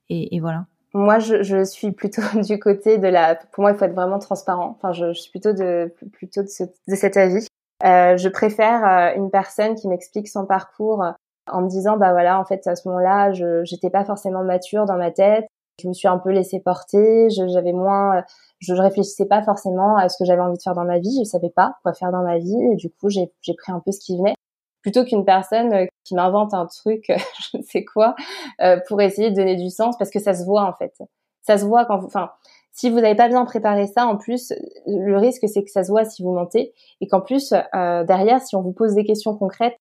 et, 0.09 0.37
et 0.37 0.41
voilà 0.41 0.67
moi, 0.97 1.19
je, 1.19 1.43
je, 1.43 1.63
suis 1.63 1.93
plutôt 1.93 2.23
du 2.43 2.59
côté 2.59 2.97
de 2.97 3.09
la. 3.09 3.35
Pour 3.53 3.63
moi, 3.63 3.73
il 3.73 3.77
faut 3.77 3.85
être 3.85 3.95
vraiment 3.95 4.19
transparent. 4.19 4.77
Enfin, 4.77 4.93
je, 4.93 5.13
je 5.13 5.21
suis 5.21 5.31
plutôt 5.31 5.53
de 5.53 5.95
plutôt 6.13 6.43
de, 6.43 6.49
ce, 6.49 6.65
de 6.65 6.95
cet 6.95 7.17
avis. 7.19 7.47
Euh, 7.85 8.17
je 8.17 8.29
préfère 8.31 8.85
euh, 8.87 9.15
une 9.17 9.31
personne 9.31 9.75
qui 9.75 9.89
m'explique 9.89 10.29
son 10.29 10.47
parcours 10.47 11.05
en 11.49 11.61
me 11.61 11.69
disant 11.69 11.99
bah 11.99 12.13
voilà, 12.13 12.41
en 12.41 12.45
fait, 12.47 12.67
à 12.67 12.77
ce 12.77 12.89
moment-là, 12.89 13.33
je 13.33 13.63
j'étais 13.65 13.91
pas 13.91 14.05
forcément 14.05 14.43
mature 14.43 14.87
dans 14.87 14.97
ma 14.97 15.11
tête 15.11 15.47
je 15.81 15.89
me 15.89 15.93
suis 15.93 16.09
un 16.09 16.19
peu 16.19 16.31
laissée 16.31 16.61
porter, 16.61 17.29
j'avais 17.31 17.73
moins, 17.73 18.23
je, 18.61 18.75
je 18.75 18.81
réfléchissais 18.81 19.27
pas 19.27 19.43
forcément 19.43 19.97
à 19.97 20.09
ce 20.09 20.17
que 20.19 20.25
j'avais 20.25 20.41
envie 20.41 20.57
de 20.57 20.63
faire 20.63 20.75
dans 20.75 20.85
ma 20.85 20.99
vie, 20.99 21.19
je 21.19 21.25
savais 21.25 21.51
pas 21.51 21.77
quoi 21.83 21.93
faire 21.93 22.13
dans 22.13 22.23
ma 22.23 22.39
vie 22.39 22.57
et 22.73 22.77
du 22.77 22.91
coup 22.91 23.09
j'ai 23.11 23.31
pris 23.55 23.73
un 23.73 23.81
peu 23.81 23.93
ce 23.93 24.01
qui 24.01 24.17
venait 24.17 24.35
plutôt 24.83 25.05
qu'une 25.05 25.25
personne 25.25 25.73
euh, 25.73 25.87
qui 26.05 26.15
m'invente 26.15 26.55
un 26.55 26.67
truc, 26.67 27.07
je 27.53 27.59
ne 27.59 27.63
sais 27.63 27.85
quoi, 27.85 28.15
euh, 28.61 28.79
pour 28.89 29.03
essayer 29.03 29.31
de 29.31 29.35
donner 29.35 29.57
du 29.57 29.69
sens 29.69 29.97
parce 29.99 30.11
que 30.11 30.21
ça 30.21 30.33
se 30.33 30.45
voit 30.45 30.65
en 30.65 30.73
fait, 30.73 30.95
ça 31.43 31.59
se 31.59 31.65
voit 31.65 31.85
quand 31.85 31.99
vous, 31.99 32.07
enfin 32.07 32.31
si 32.73 32.91
vous 32.91 33.01
n'avez 33.01 33.17
pas 33.17 33.29
bien 33.29 33.45
préparé 33.47 33.87
ça, 33.87 34.07
en 34.07 34.17
plus, 34.17 34.53
le 34.87 35.17
risque 35.17 35.49
c'est 35.49 35.65
que 35.65 35.71
ça 35.71 35.83
se 35.83 35.91
voit 35.91 36.05
si 36.05 36.23
vous 36.23 36.33
mentez 36.33 36.73
et 37.01 37.09
qu'en 37.09 37.21
plus 37.21 37.53
euh, 37.75 38.05
derrière, 38.05 38.41
si 38.41 38.55
on 38.55 38.63
vous 38.63 38.73
pose 38.73 38.95
des 38.95 39.05
questions 39.05 39.37
concrètes 39.37 39.77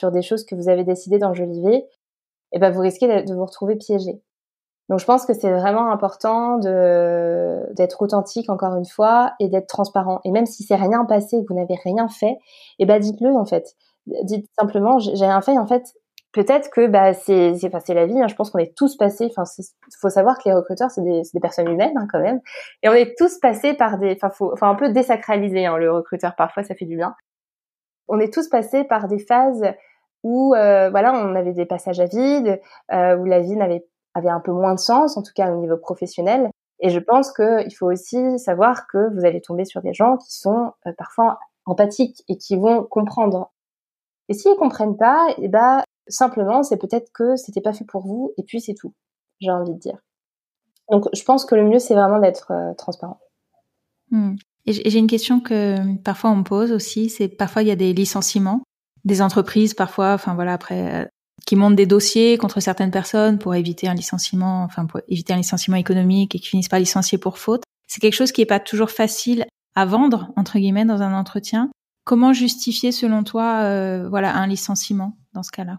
sur 0.00 0.10
des 0.10 0.22
choses 0.22 0.44
que 0.44 0.54
vous 0.54 0.68
avez 0.68 0.82
décidé 0.82 1.18
d'enjoliver, 1.18 1.84
eh 2.52 2.58
ben 2.58 2.70
vous 2.70 2.80
risquez 2.80 3.22
de 3.22 3.34
vous 3.34 3.44
retrouver 3.44 3.76
piégé. 3.76 4.20
Donc 4.90 4.98
je 4.98 5.04
pense 5.04 5.24
que 5.24 5.32
c'est 5.34 5.52
vraiment 5.52 5.92
important 5.92 6.58
de 6.58 7.64
d'être 7.74 8.02
authentique 8.02 8.50
encore 8.50 8.74
une 8.74 8.84
fois 8.84 9.34
et 9.38 9.48
d'être 9.48 9.68
transparent. 9.68 10.20
Et 10.24 10.32
même 10.32 10.46
si 10.46 10.64
c'est 10.64 10.74
rien 10.74 11.04
passé, 11.04 11.44
vous 11.48 11.54
n'avez 11.54 11.76
rien 11.84 12.08
fait, 12.08 12.38
eh 12.80 12.86
ben 12.86 12.98
dites-le 12.98 13.30
en 13.30 13.44
fait. 13.44 13.76
Dites 14.24 14.50
simplement 14.58 14.98
j'ai 14.98 15.14
rien 15.14 15.40
fait. 15.42 15.56
En 15.58 15.66
fait, 15.68 15.84
peut-être 16.32 16.70
que 16.70 16.88
bah 16.88 17.14
c'est 17.14 17.54
c'est 17.54 17.94
la 17.94 18.06
vie. 18.06 18.20
Hein. 18.20 18.26
Je 18.26 18.34
pense 18.34 18.50
qu'on 18.50 18.58
est 18.58 18.76
tous 18.76 18.96
passés. 18.96 19.30
Enfin, 19.30 19.44
faut 20.00 20.10
savoir 20.10 20.38
que 20.38 20.48
les 20.48 20.54
recruteurs 20.54 20.90
c'est 20.90 21.02
des, 21.02 21.22
des 21.32 21.40
personnes 21.40 21.68
humaines 21.68 21.96
hein, 21.96 22.08
quand 22.12 22.20
même. 22.20 22.40
Et 22.82 22.88
on 22.88 22.94
est 22.94 23.16
tous 23.16 23.38
passés 23.38 23.74
par 23.74 23.96
des. 23.98 24.16
Enfin, 24.16 24.30
faut 24.30 24.52
enfin 24.52 24.70
un 24.70 24.74
peu 24.74 24.90
désacraliser 24.90 25.66
hein, 25.66 25.76
le 25.76 25.92
recruteur. 25.92 26.34
Parfois, 26.36 26.64
ça 26.64 26.74
fait 26.74 26.86
du 26.86 26.96
bien. 26.96 27.14
On 28.08 28.18
est 28.18 28.32
tous 28.32 28.48
passés 28.48 28.82
par 28.82 29.06
des 29.06 29.20
phases 29.20 29.62
où 30.22 30.54
euh, 30.54 30.90
voilà 30.90 31.14
on 31.14 31.34
avait 31.34 31.52
des 31.52 31.66
passages 31.66 32.00
à 32.00 32.06
vide, 32.06 32.60
euh, 32.92 33.16
où 33.16 33.24
la 33.24 33.40
vie 33.40 33.56
n'avait 33.56 33.84
avait 34.14 34.28
un 34.28 34.40
peu 34.40 34.52
moins 34.52 34.74
de 34.74 34.80
sens, 34.80 35.16
en 35.16 35.22
tout 35.22 35.32
cas 35.34 35.52
au 35.52 35.60
niveau 35.60 35.76
professionnel. 35.76 36.50
Et 36.80 36.90
je 36.90 36.98
pense 36.98 37.32
qu'il 37.32 37.74
faut 37.74 37.90
aussi 37.90 38.38
savoir 38.38 38.86
que 38.86 39.12
vous 39.14 39.24
allez 39.24 39.40
tomber 39.40 39.64
sur 39.64 39.82
des 39.82 39.92
gens 39.92 40.16
qui 40.16 40.34
sont 40.34 40.72
euh, 40.86 40.92
parfois 40.96 41.38
empathiques 41.66 42.24
et 42.28 42.36
qui 42.36 42.56
vont 42.56 42.84
comprendre. 42.84 43.52
Et 44.28 44.34
s'ils 44.34 44.56
comprennent 44.56 44.96
pas, 44.96 45.26
et 45.36 45.44
eh 45.44 45.48
ben 45.48 45.82
simplement 46.08 46.62
c'est 46.62 46.78
peut-être 46.78 47.12
que 47.12 47.36
c'était 47.36 47.60
pas 47.60 47.72
fait 47.72 47.84
pour 47.84 48.02
vous 48.02 48.32
et 48.38 48.42
puis 48.42 48.60
c'est 48.60 48.74
tout. 48.74 48.94
J'ai 49.40 49.50
envie 49.50 49.74
de 49.74 49.78
dire. 49.78 49.98
Donc 50.90 51.04
je 51.12 51.22
pense 51.22 51.44
que 51.44 51.54
le 51.54 51.64
mieux 51.64 51.78
c'est 51.78 51.94
vraiment 51.94 52.18
d'être 52.18 52.52
euh, 52.52 52.74
transparent. 52.74 53.20
Hmm. 54.10 54.34
Et 54.66 54.72
j'ai 54.72 54.98
une 54.98 55.06
question 55.06 55.40
que 55.40 55.96
parfois 56.02 56.30
on 56.30 56.36
me 56.36 56.44
pose 56.44 56.72
aussi, 56.72 57.08
c'est 57.08 57.28
parfois 57.28 57.62
il 57.62 57.68
y 57.68 57.72
a 57.72 57.76
des 57.76 57.92
licenciements, 57.92 58.62
des 59.04 59.22
entreprises 59.22 59.74
parfois, 59.74 60.12
enfin 60.14 60.34
voilà 60.34 60.52
après 60.52 61.08
qui 61.46 61.56
montent 61.56 61.76
des 61.76 61.86
dossiers 61.86 62.38
contre 62.38 62.60
certaines 62.60 62.90
personnes 62.90 63.38
pour 63.38 63.54
éviter 63.54 63.88
un 63.88 63.94
licenciement, 63.94 64.62
enfin 64.64 64.86
pour 64.86 65.00
éviter 65.08 65.32
un 65.32 65.36
licenciement 65.36 65.76
économique 65.76 66.34
et 66.34 66.38
qui 66.38 66.48
finissent 66.48 66.68
par 66.68 66.78
licencier 66.78 67.18
pour 67.18 67.38
faute. 67.38 67.62
C'est 67.86 68.00
quelque 68.00 68.14
chose 68.14 68.32
qui 68.32 68.40
est 68.40 68.46
pas 68.46 68.60
toujours 68.60 68.90
facile 68.90 69.46
à 69.74 69.84
vendre 69.84 70.32
entre 70.36 70.58
guillemets 70.58 70.84
dans 70.84 71.02
un 71.02 71.14
entretien. 71.14 71.70
Comment 72.04 72.32
justifier 72.32 72.92
selon 72.92 73.22
toi, 73.22 73.62
euh, 73.62 74.08
voilà, 74.08 74.34
un 74.34 74.46
licenciement 74.46 75.12
dans 75.32 75.42
ce 75.42 75.50
cas-là? 75.50 75.78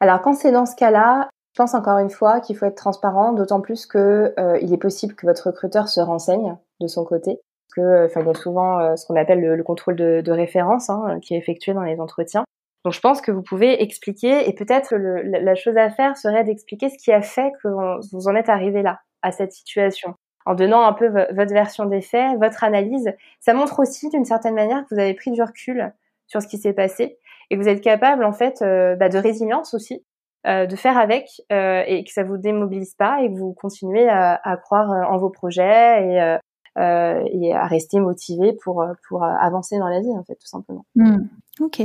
Alors 0.00 0.20
quand 0.22 0.34
c'est 0.34 0.52
dans 0.52 0.66
ce 0.66 0.74
cas-là, 0.76 1.28
je 1.54 1.62
pense 1.62 1.74
encore 1.74 1.98
une 1.98 2.10
fois 2.10 2.40
qu'il 2.40 2.56
faut 2.56 2.66
être 2.66 2.76
transparent, 2.76 3.32
d'autant 3.32 3.60
plus 3.60 3.86
que 3.86 4.34
euh, 4.38 4.58
il 4.62 4.72
est 4.72 4.78
possible 4.78 5.14
que 5.14 5.26
votre 5.26 5.48
recruteur 5.48 5.88
se 5.88 6.00
renseigne 6.00 6.56
de 6.80 6.86
son 6.86 7.04
côté, 7.04 7.40
que 7.76 8.06
enfin 8.06 8.20
il 8.22 8.26
y 8.26 8.30
a 8.30 8.34
souvent 8.34 8.80
euh, 8.80 8.96
ce 8.96 9.06
qu'on 9.06 9.16
appelle 9.16 9.40
le, 9.40 9.62
contrôle 9.62 9.96
de, 9.96 10.22
de 10.22 10.32
référence 10.32 10.90
hein, 10.90 11.18
qui 11.20 11.34
est 11.34 11.38
effectué 11.38 11.74
dans 11.74 11.82
les 11.82 12.00
entretiens. 12.00 12.44
Donc 12.84 12.94
je 12.94 13.00
pense 13.00 13.20
que 13.20 13.30
vous 13.30 13.42
pouvez 13.42 13.82
expliquer 13.82 14.48
et 14.48 14.54
peut-être 14.54 14.94
la 14.96 15.54
chose 15.54 15.76
à 15.76 15.90
faire 15.90 16.16
serait 16.16 16.44
d'expliquer 16.44 16.88
ce 16.88 16.98
qui 16.98 17.12
a 17.12 17.22
fait 17.22 17.52
que 17.62 17.68
vous 18.12 18.28
en 18.28 18.34
êtes 18.34 18.48
arrivé 18.48 18.82
là, 18.82 19.00
à 19.22 19.30
cette 19.30 19.52
situation. 19.52 20.14
En 20.44 20.54
donnant 20.54 20.82
un 20.82 20.92
peu 20.92 21.06
votre 21.08 21.52
version 21.52 21.84
des 21.86 22.00
faits, 22.00 22.36
votre 22.40 22.64
analyse, 22.64 23.12
ça 23.40 23.54
montre 23.54 23.78
aussi 23.78 24.08
d'une 24.08 24.24
certaine 24.24 24.54
manière 24.54 24.82
que 24.82 24.94
vous 24.94 25.00
avez 25.00 25.14
pris 25.14 25.30
du 25.30 25.40
recul 25.40 25.92
sur 26.26 26.42
ce 26.42 26.48
qui 26.48 26.58
s'est 26.58 26.72
passé 26.72 27.18
et 27.50 27.56
que 27.56 27.62
vous 27.62 27.68
êtes 27.68 27.80
capable 27.82 28.24
en 28.24 28.32
fait 28.32 28.62
euh, 28.62 28.96
bah, 28.96 29.08
de 29.08 29.18
résilience 29.18 29.74
aussi, 29.74 30.04
euh, 30.46 30.66
de 30.66 30.74
faire 30.74 30.98
avec 30.98 31.28
euh, 31.52 31.84
et 31.86 32.02
que 32.02 32.10
ça 32.10 32.24
vous 32.24 32.38
démobilise 32.38 32.94
pas 32.94 33.22
et 33.22 33.32
que 33.32 33.38
vous 33.38 33.52
continuez 33.52 34.08
à, 34.08 34.40
à 34.42 34.56
croire 34.56 34.90
en 35.10 35.18
vos 35.18 35.30
projets 35.30 36.02
et, 36.02 36.36
et 36.76 37.54
à 37.54 37.66
rester 37.66 38.00
motivé 38.00 38.54
pour 38.64 38.84
pour 39.06 39.22
avancer 39.22 39.78
dans 39.78 39.88
la 39.88 40.00
vie 40.00 40.10
en 40.10 40.24
fait 40.24 40.36
tout 40.36 40.48
simplement. 40.48 40.86
Mmh. 40.96 41.18
Ok. 41.60 41.82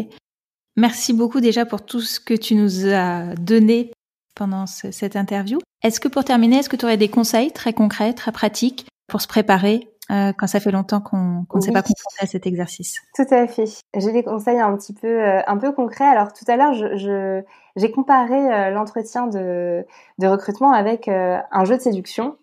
Merci 0.78 1.13
beaucoup 1.13 1.42
déjà 1.42 1.66
pour 1.66 1.84
tout 1.84 2.02
ce 2.02 2.20
que 2.20 2.36
tu 2.36 2.54
nous 2.54 2.86
as 2.86 3.34
donné 3.36 3.92
pendant 4.36 4.68
cette 4.68 5.16
interview. 5.16 5.58
Est-ce 5.84 6.00
que 6.00 6.08
pour 6.08 6.24
terminer, 6.24 6.58
est-ce 6.58 6.70
que 6.70 6.76
tu 6.76 6.86
aurais 6.86 6.98
des 6.98 7.10
conseils 7.10 7.52
très 7.52 7.74
concrets, 7.74 8.13
très 8.13 8.32
pratiques 8.32 8.88
pour 9.08 9.20
se 9.20 9.28
préparer 9.28 9.90
euh, 10.12 10.34
quand 10.38 10.46
ça 10.46 10.60
fait 10.60 10.70
longtemps 10.70 11.02
qu'on 11.02 11.46
ne 11.54 11.62
s'est 11.62 11.72
pas 11.72 11.82
confronté 11.82 12.18
à 12.20 12.28
cet 12.28 12.46
exercice? 12.46 13.02
Tout 13.16 13.26
à 13.32 13.48
fait. 13.48 13.66
J'ai 13.96 14.12
des 14.12 14.24
conseils 14.24 14.60
un 14.60 14.78
petit 14.78 14.94
peu, 14.94 15.08
euh, 15.08 15.42
un 15.48 15.58
peu 15.58 15.72
concrets. 15.72 16.06
Alors 16.06 16.32
tout 16.32 16.46
à 16.48 16.56
l'heure, 16.56 16.74
je, 16.74 17.42
j'ai 17.76 17.92
comparé 17.92 18.36
euh, 18.36 18.70
l'entretien 18.70 19.26
de, 19.26 19.84
de 20.20 20.28
recrutement 20.28 20.74
avec 20.74 21.08
un 21.08 21.66
jeu 21.66 21.78
de 21.78 21.82
séduction. 21.82 22.38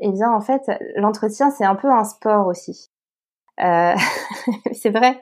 Eh 0.00 0.10
bien, 0.10 0.32
en 0.32 0.40
fait, 0.40 0.62
l'entretien, 0.96 1.50
c'est 1.50 1.64
un 1.64 1.76
peu 1.76 1.88
un 1.88 2.04
sport 2.04 2.48
aussi. 2.48 2.90
c'est 3.58 4.90
vrai. 4.90 5.20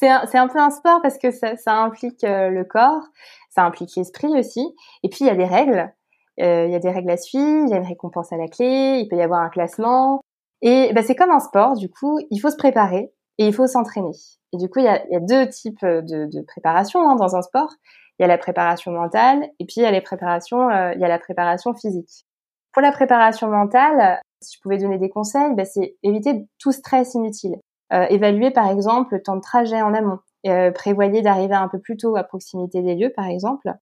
C'est 0.00 0.38
un, 0.38 0.44
un, 0.44 0.48
peu 0.48 0.58
un 0.58 0.70
sport 0.70 1.00
parce 1.02 1.18
que 1.18 1.30
ça, 1.30 1.56
ça 1.56 1.74
implique 1.74 2.22
le 2.22 2.62
corps, 2.64 3.02
ça 3.50 3.64
implique 3.64 3.94
l'esprit 3.96 4.38
aussi. 4.38 4.74
Et 5.02 5.08
puis, 5.08 5.20
il 5.20 5.26
y 5.26 5.30
a 5.30 5.36
des 5.36 5.44
règles. 5.44 5.92
Il 6.38 6.70
y 6.70 6.74
a 6.74 6.78
des 6.78 6.90
règles 6.90 7.10
à 7.10 7.18
suivre, 7.18 7.66
il 7.66 7.70
y 7.70 7.74
a 7.74 7.76
une 7.76 7.86
récompense 7.86 8.32
à 8.32 8.38
la 8.38 8.48
clé, 8.48 9.00
il 9.02 9.08
peut 9.08 9.16
y 9.16 9.22
avoir 9.22 9.42
un 9.42 9.50
classement, 9.50 10.22
et 10.62 10.92
bah, 10.94 11.02
c'est 11.02 11.14
comme 11.14 11.30
un 11.30 11.40
sport, 11.40 11.76
du 11.76 11.88
coup, 11.88 12.18
il 12.30 12.38
faut 12.38 12.50
se 12.50 12.56
préparer 12.56 13.12
et 13.38 13.46
il 13.46 13.54
faut 13.54 13.66
s'entraîner. 13.66 14.12
Et 14.52 14.58
du 14.58 14.68
coup, 14.68 14.80
il 14.80 14.84
y 14.84 14.88
a, 14.88 15.06
y 15.10 15.16
a 15.16 15.20
deux 15.20 15.48
types 15.48 15.84
de, 15.84 16.26
de 16.26 16.42
préparation 16.42 17.08
hein, 17.08 17.16
dans 17.16 17.36
un 17.36 17.42
sport. 17.42 17.72
Il 18.18 18.22
y 18.22 18.24
a 18.24 18.28
la 18.28 18.36
préparation 18.38 18.92
mentale 18.92 19.48
et 19.58 19.64
puis 19.64 19.76
il 19.78 19.82
y 19.82 19.86
a 19.86 19.90
les 19.90 20.02
préparations, 20.02 20.68
euh, 20.68 20.92
il 20.94 21.00
y 21.00 21.04
a 21.04 21.08
la 21.08 21.18
préparation 21.18 21.72
physique. 21.74 22.26
Pour 22.72 22.82
la 22.82 22.92
préparation 22.92 23.48
mentale, 23.48 24.20
si 24.42 24.56
je 24.56 24.60
pouvais 24.60 24.76
donner 24.76 24.98
des 24.98 25.08
conseils, 25.08 25.54
bah, 25.54 25.64
c'est 25.64 25.96
éviter 26.02 26.46
tout 26.58 26.72
stress 26.72 27.14
inutile. 27.14 27.56
Euh, 27.92 28.06
évaluer 28.08 28.50
par 28.50 28.70
exemple 28.70 29.14
le 29.14 29.22
temps 29.22 29.36
de 29.36 29.40
trajet 29.40 29.82
en 29.82 29.94
amont. 29.94 30.18
Euh, 30.46 30.70
prévoyez 30.70 31.22
d'arriver 31.22 31.54
un 31.54 31.68
peu 31.68 31.78
plus 31.78 31.96
tôt 31.96 32.16
à 32.16 32.24
proximité 32.24 32.82
des 32.82 32.94
lieux, 32.94 33.12
par 33.14 33.26
exemple. 33.26 33.72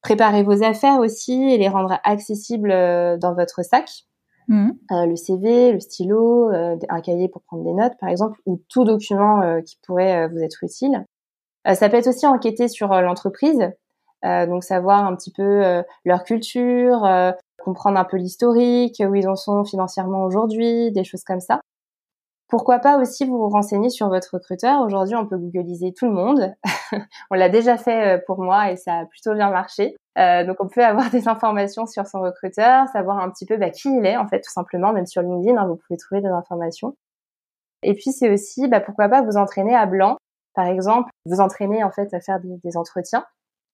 Préparez 0.00 0.42
vos 0.42 0.62
affaires 0.62 1.00
aussi 1.00 1.50
et 1.52 1.58
les 1.58 1.68
rendre 1.68 1.98
accessibles 2.04 2.70
euh, 2.70 3.16
dans 3.16 3.34
votre 3.34 3.62
sac. 3.64 3.88
Mmh. 4.48 4.70
Euh, 4.92 5.06
le 5.06 5.16
CV, 5.16 5.72
le 5.72 5.80
stylo, 5.80 6.50
euh, 6.50 6.76
un 6.88 7.00
cahier 7.02 7.28
pour 7.28 7.42
prendre 7.42 7.64
des 7.64 7.74
notes, 7.74 7.92
par 8.00 8.08
exemple, 8.08 8.40
ou 8.46 8.60
tout 8.70 8.84
document 8.84 9.42
euh, 9.42 9.60
qui 9.60 9.78
pourrait 9.86 10.26
vous 10.28 10.38
être 10.38 10.64
utile. 10.64 11.04
ça 11.74 11.88
peut 11.90 11.98
être 11.98 12.06
aussi 12.06 12.26
enquêter 12.26 12.66
sur 12.68 12.88
l'entreprise, 12.88 13.70
donc 14.22 14.64
savoir 14.64 15.04
un 15.04 15.14
petit 15.14 15.30
peu 15.30 15.82
leur 16.06 16.24
culture, 16.24 17.06
comprendre 17.58 17.98
un 17.98 18.04
peu 18.04 18.16
l'historique, 18.16 19.02
où 19.06 19.14
ils 19.14 19.28
en 19.28 19.36
sont 19.36 19.64
financièrement 19.64 20.24
aujourd'hui, 20.24 20.92
des 20.92 21.04
choses 21.04 21.24
comme 21.24 21.40
ça. 21.40 21.60
Pourquoi 22.48 22.78
pas 22.78 22.98
aussi 22.98 23.26
vous 23.26 23.46
renseigner 23.50 23.90
sur 23.90 24.08
votre 24.08 24.34
recruteur. 24.34 24.80
Aujourd'hui, 24.80 25.14
on 25.14 25.26
peut 25.26 25.36
googliser 25.36 25.92
tout 25.92 26.06
le 26.06 26.12
monde. 26.12 26.54
on 27.30 27.34
l'a 27.34 27.50
déjà 27.50 27.76
fait 27.76 28.16
euh, 28.16 28.20
pour 28.26 28.40
moi 28.40 28.70
et 28.72 28.76
ça 28.76 29.00
a 29.00 29.04
plutôt 29.04 29.34
bien 29.34 29.50
marché. 29.50 29.96
Euh, 30.18 30.46
donc, 30.46 30.56
on 30.60 30.66
peut 30.66 30.82
avoir 30.82 31.10
des 31.12 31.28
informations 31.28 31.86
sur 31.86 32.06
son 32.06 32.22
recruteur, 32.22 32.88
savoir 32.88 33.18
un 33.18 33.30
petit 33.30 33.44
peu 33.44 33.58
bah, 33.58 33.68
qui 33.68 33.90
il 33.94 34.06
est, 34.06 34.16
en 34.16 34.26
fait, 34.26 34.40
tout 34.40 34.50
simplement. 34.50 34.94
Même 34.94 35.04
sur 35.04 35.20
LinkedIn, 35.20 35.60
hein, 35.60 35.66
vous 35.66 35.76
pouvez 35.76 35.98
trouver 35.98 36.22
des 36.22 36.28
informations. 36.28 36.96
Et 37.82 37.94
puis, 37.94 38.12
c'est 38.12 38.32
aussi, 38.32 38.66
bah, 38.66 38.80
pourquoi 38.80 39.10
pas 39.10 39.20
vous 39.20 39.36
entraîner 39.36 39.74
à 39.74 39.84
blanc. 39.84 40.16
Par 40.54 40.66
exemple, 40.66 41.10
vous 41.26 41.40
entraîner 41.40 41.84
en 41.84 41.90
fait 41.92 42.12
à 42.14 42.20
faire 42.20 42.40
des, 42.40 42.76
entretiens. 42.76 43.26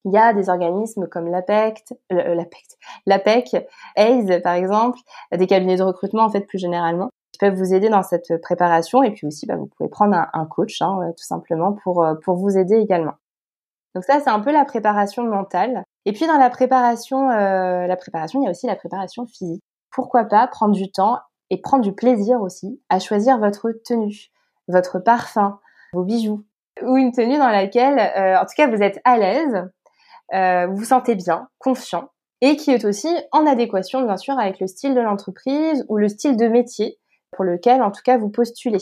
Il 0.04 0.12
y 0.12 0.18
a 0.18 0.34
des 0.34 0.50
organismes 0.50 1.06
comme 1.06 1.28
l'APEC, 1.28 1.82
euh, 2.12 2.34
l'APEC, 2.34 2.66
l'APEC, 3.06 3.56
AISE 3.96 4.42
par 4.42 4.52
exemple, 4.52 4.98
des 5.32 5.46
cabinets 5.46 5.76
de 5.76 5.82
recrutement 5.82 6.24
en 6.24 6.30
fait 6.30 6.42
plus 6.42 6.58
généralement, 6.58 7.08
peuvent 7.44 7.58
vous 7.58 7.74
aider 7.74 7.90
dans 7.90 8.02
cette 8.02 8.40
préparation. 8.40 9.02
Et 9.02 9.10
puis 9.10 9.26
aussi, 9.26 9.46
bah, 9.46 9.56
vous 9.56 9.66
pouvez 9.66 9.90
prendre 9.90 10.16
un, 10.32 10.46
coach, 10.46 10.80
hein, 10.80 10.98
euh, 11.02 11.10
tout 11.10 11.24
simplement, 11.24 11.72
pour, 11.72 12.02
euh, 12.02 12.14
pour 12.14 12.36
vous 12.36 12.56
aider 12.56 12.76
également. 12.76 13.14
Donc 13.94 14.04
ça, 14.04 14.18
c'est 14.20 14.30
un 14.30 14.40
peu 14.40 14.50
la 14.50 14.64
préparation 14.64 15.24
mentale. 15.24 15.84
Et 16.06 16.12
puis 16.12 16.26
dans 16.26 16.38
la 16.38 16.48
préparation, 16.48 17.30
euh, 17.30 17.86
la 17.86 17.96
préparation, 17.96 18.40
il 18.40 18.44
y 18.44 18.48
a 18.48 18.50
aussi 18.50 18.66
la 18.66 18.76
préparation 18.76 19.26
physique. 19.26 19.62
Pourquoi 19.90 20.24
pas 20.24 20.46
prendre 20.46 20.74
du 20.74 20.90
temps 20.90 21.18
et 21.50 21.60
prendre 21.60 21.84
du 21.84 21.92
plaisir 21.92 22.40
aussi 22.40 22.80
à 22.88 22.98
choisir 22.98 23.38
votre 23.38 23.70
tenue, 23.84 24.30
votre 24.68 24.98
parfum, 24.98 25.60
vos 25.92 26.02
bijoux, 26.02 26.44
ou 26.82 26.96
une 26.96 27.12
tenue 27.12 27.38
dans 27.38 27.50
laquelle, 27.50 28.00
en 28.36 28.44
tout 28.44 28.54
cas, 28.56 28.66
vous 28.66 28.82
êtes 28.82 29.00
à 29.04 29.16
l'aise, 29.16 29.68
vous 30.68 30.76
vous 30.76 30.84
sentez 30.84 31.14
bien, 31.14 31.48
confiant, 31.60 32.08
et 32.40 32.56
qui 32.56 32.72
est 32.72 32.84
aussi 32.84 33.08
en 33.30 33.46
adéquation, 33.46 34.02
bien 34.02 34.16
sûr, 34.16 34.36
avec 34.36 34.58
le 34.58 34.66
style 34.66 34.94
de 34.94 35.00
l'entreprise 35.00 35.84
ou 35.88 35.96
le 35.96 36.08
style 36.08 36.36
de 36.36 36.48
métier 36.48 36.98
pour 37.34 37.44
lequel, 37.44 37.82
en 37.82 37.90
tout 37.90 38.02
cas, 38.04 38.18
vous 38.18 38.28
postulez. 38.28 38.78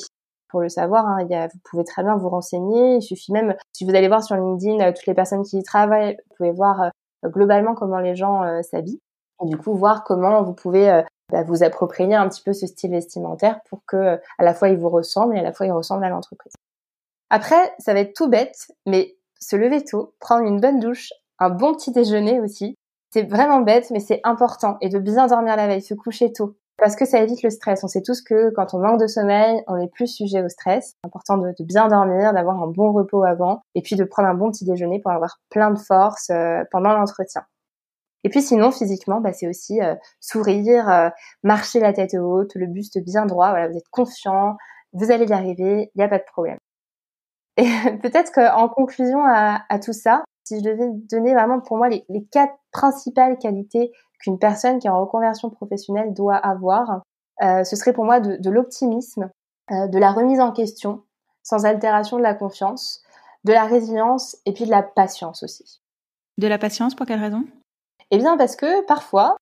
Pour 0.49 0.61
le 0.61 0.69
savoir, 0.69 1.07
hein, 1.07 1.25
vous 1.27 1.61
pouvez 1.65 1.85
très 1.85 2.03
bien 2.03 2.17
vous 2.17 2.29
renseigner. 2.29 2.97
Il 2.97 3.03
suffit 3.03 3.33
même, 3.33 3.55
si 3.73 3.85
vous 3.85 3.95
allez 3.95 4.09
voir 4.09 4.23
sur 4.23 4.37
LinkedIn 4.37 4.81
euh, 4.81 4.93
toutes 4.93 5.07
les 5.07 5.15
personnes 5.15 5.43
qui 5.43 5.59
y 5.59 5.63
travaillent, 5.63 6.17
vous 6.29 6.37
pouvez 6.37 6.53
voir 6.53 6.83
euh, 6.83 7.29
globalement 7.29 7.75
comment 7.75 7.99
les 7.99 8.15
gens 8.15 8.43
euh, 8.43 8.61
s'habillent. 8.63 9.01
Et 9.43 9.49
du 9.49 9.57
coup, 9.57 9.75
voir 9.75 10.05
comment 10.05 10.43
vous 10.43 10.53
pouvez 10.53 11.03
bah, 11.33 11.43
vous 11.43 11.65
approprier 11.65 12.15
un 12.15 12.29
petit 12.29 12.43
peu 12.43 12.53
ce 12.53 12.67
style 12.67 12.91
vestimentaire 12.93 13.61
pour 13.69 13.81
que 13.87 14.21
à 14.39 14.45
la 14.45 14.55
fois 14.55 14.69
il 14.69 14.77
vous 14.77 14.91
ressemble 14.91 15.37
et 15.37 15.41
à 15.41 15.43
la 15.43 15.53
fois 15.53 15.67
il 15.67 15.73
ressemble 15.73 16.05
à 16.05 16.11
l'entreprise. 16.11 16.53
Après, 17.29 17.75
ça 17.79 17.93
va 17.93 18.01
être 18.01 18.15
tout 18.15 18.29
bête, 18.29 18.71
mais 18.87 19.17
se 19.41 19.57
lever 19.57 19.83
tôt, 19.83 20.15
prendre 20.21 20.45
une 20.45 20.61
bonne 20.61 20.79
douche, 20.79 21.09
un 21.41 21.51
bon 21.51 21.75
petit 21.75 21.91
déjeuner 21.91 22.41
aussi. 22.41 22.77
C'est 23.11 23.25
vraiment 23.25 23.61
bête, 23.61 23.91
mais 23.91 24.01
c'est 24.01 24.21
important. 24.23 24.77
Et 24.81 24.91
de 24.91 24.99
bien 24.99 25.27
dormir 25.27 25.57
la 25.57 25.67
veille, 25.67 25.83
se 25.83 25.95
coucher 25.95 26.33
tôt 26.33 26.57
parce 26.83 26.97
que 26.97 27.05
ça 27.05 27.21
évite 27.21 27.45
le 27.45 27.51
stress. 27.51 27.85
On 27.85 27.87
sait 27.87 28.03
tous 28.03 28.23
que 28.23 28.51
quand 28.57 28.75
on 28.75 28.81
manque 28.81 28.99
de 28.99 29.07
sommeil, 29.07 29.63
on 29.69 29.77
est 29.77 29.87
plus 29.87 30.09
sujet 30.09 30.43
au 30.43 30.49
stress. 30.49 30.97
C'est 30.97 31.07
important 31.07 31.39
de, 31.39 31.55
bien 31.61 31.87
dormir, 31.87 32.33
d'avoir 32.33 32.61
un 32.61 32.67
bon 32.67 32.91
repos 32.91 33.23
avant, 33.23 33.63
et 33.77 33.83
puis 33.83 33.95
de 33.95 34.03
prendre 34.03 34.29
un 34.29 34.35
bon 34.35 34.51
petit 34.51 34.65
déjeuner 34.65 34.99
pour 34.99 35.13
avoir 35.13 35.39
plein 35.49 35.71
de 35.71 35.79
force 35.79 36.31
euh, 36.31 36.65
pendant 36.73 36.93
l'entretien. 36.93 37.45
Et 38.25 38.31
puis 38.31 38.43
sinon, 38.43 38.73
physiquement, 38.73 39.21
bah, 39.21 39.33
c'est 39.33 39.47
aussi 39.47 39.81
euh, 39.81 39.95
sourire, 40.19 40.91
euh, 40.91 41.09
marcher 41.45 41.79
la 41.79 41.93
tête 41.93 42.15
haute, 42.15 42.57
le 42.57 42.67
buste 42.67 42.99
bien 42.99 43.27
droit. 43.27 43.51
Voilà, 43.51 43.69
vous 43.69 43.77
êtes 43.77 43.89
confiant, 43.93 44.57
vous 44.93 45.13
allez 45.13 45.27
y 45.27 45.33
arriver, 45.33 45.93
il 45.95 45.99
n'y 45.99 46.05
a 46.05 46.09
pas 46.09 46.19
de 46.19 46.25
problème. 46.25 46.59
Et 47.59 47.63
peut-être 48.03 48.33
qu'en 48.33 48.69
conclusion 48.69 49.25
à, 49.25 49.79
tout 49.79 49.93
ça, 49.93 50.25
si 50.43 50.59
je 50.59 50.65
devais 50.65 50.89
donner 51.09 51.33
vraiment 51.33 51.61
pour 51.61 51.77
moi 51.77 51.89
les 51.89 52.27
quatre 52.33 52.55
principales 52.73 53.39
qualités 53.39 53.93
qu'une 54.23 54.39
personne 54.39 54.79
qui 54.79 54.87
est 54.87 54.91
en 54.91 55.01
reconversion 55.01 55.51
professionnelle 55.51 56.15
doit 56.15 56.37
avoir, 56.37 57.03
euh, 57.43 57.65
ce 57.65 57.77
serait 57.77 57.93
pour 57.93 58.05
moi 58.05 58.21
de, 58.21 58.51
l'optimisme, 58.51 59.31
euh, 59.71 59.89
de 59.89 59.99
la 59.99 60.13
remise 60.13 60.41
en 60.41 60.53
question, 60.53 61.03
sans 61.43 61.67
altération 61.67 62.17
de 62.17 62.23
la 62.23 62.35
confiance, 62.35 63.03
de 63.45 63.53
la 63.53 63.65
résilience 63.65 64.37
et 64.47 64.53
puis 64.53 64.65
de 64.65 64.71
la 64.71 64.83
patience 64.83 65.43
aussi. 65.43 65.81
De 66.39 66.47
la 66.47 66.59
patience, 66.59 66.95
pour 66.95 67.07
quelle 67.07 67.21
raison? 67.21 67.45
Eh 68.11 68.19
bien 68.19 68.37
parce 68.37 68.57
que 68.57 68.85
parfois, 68.87 69.37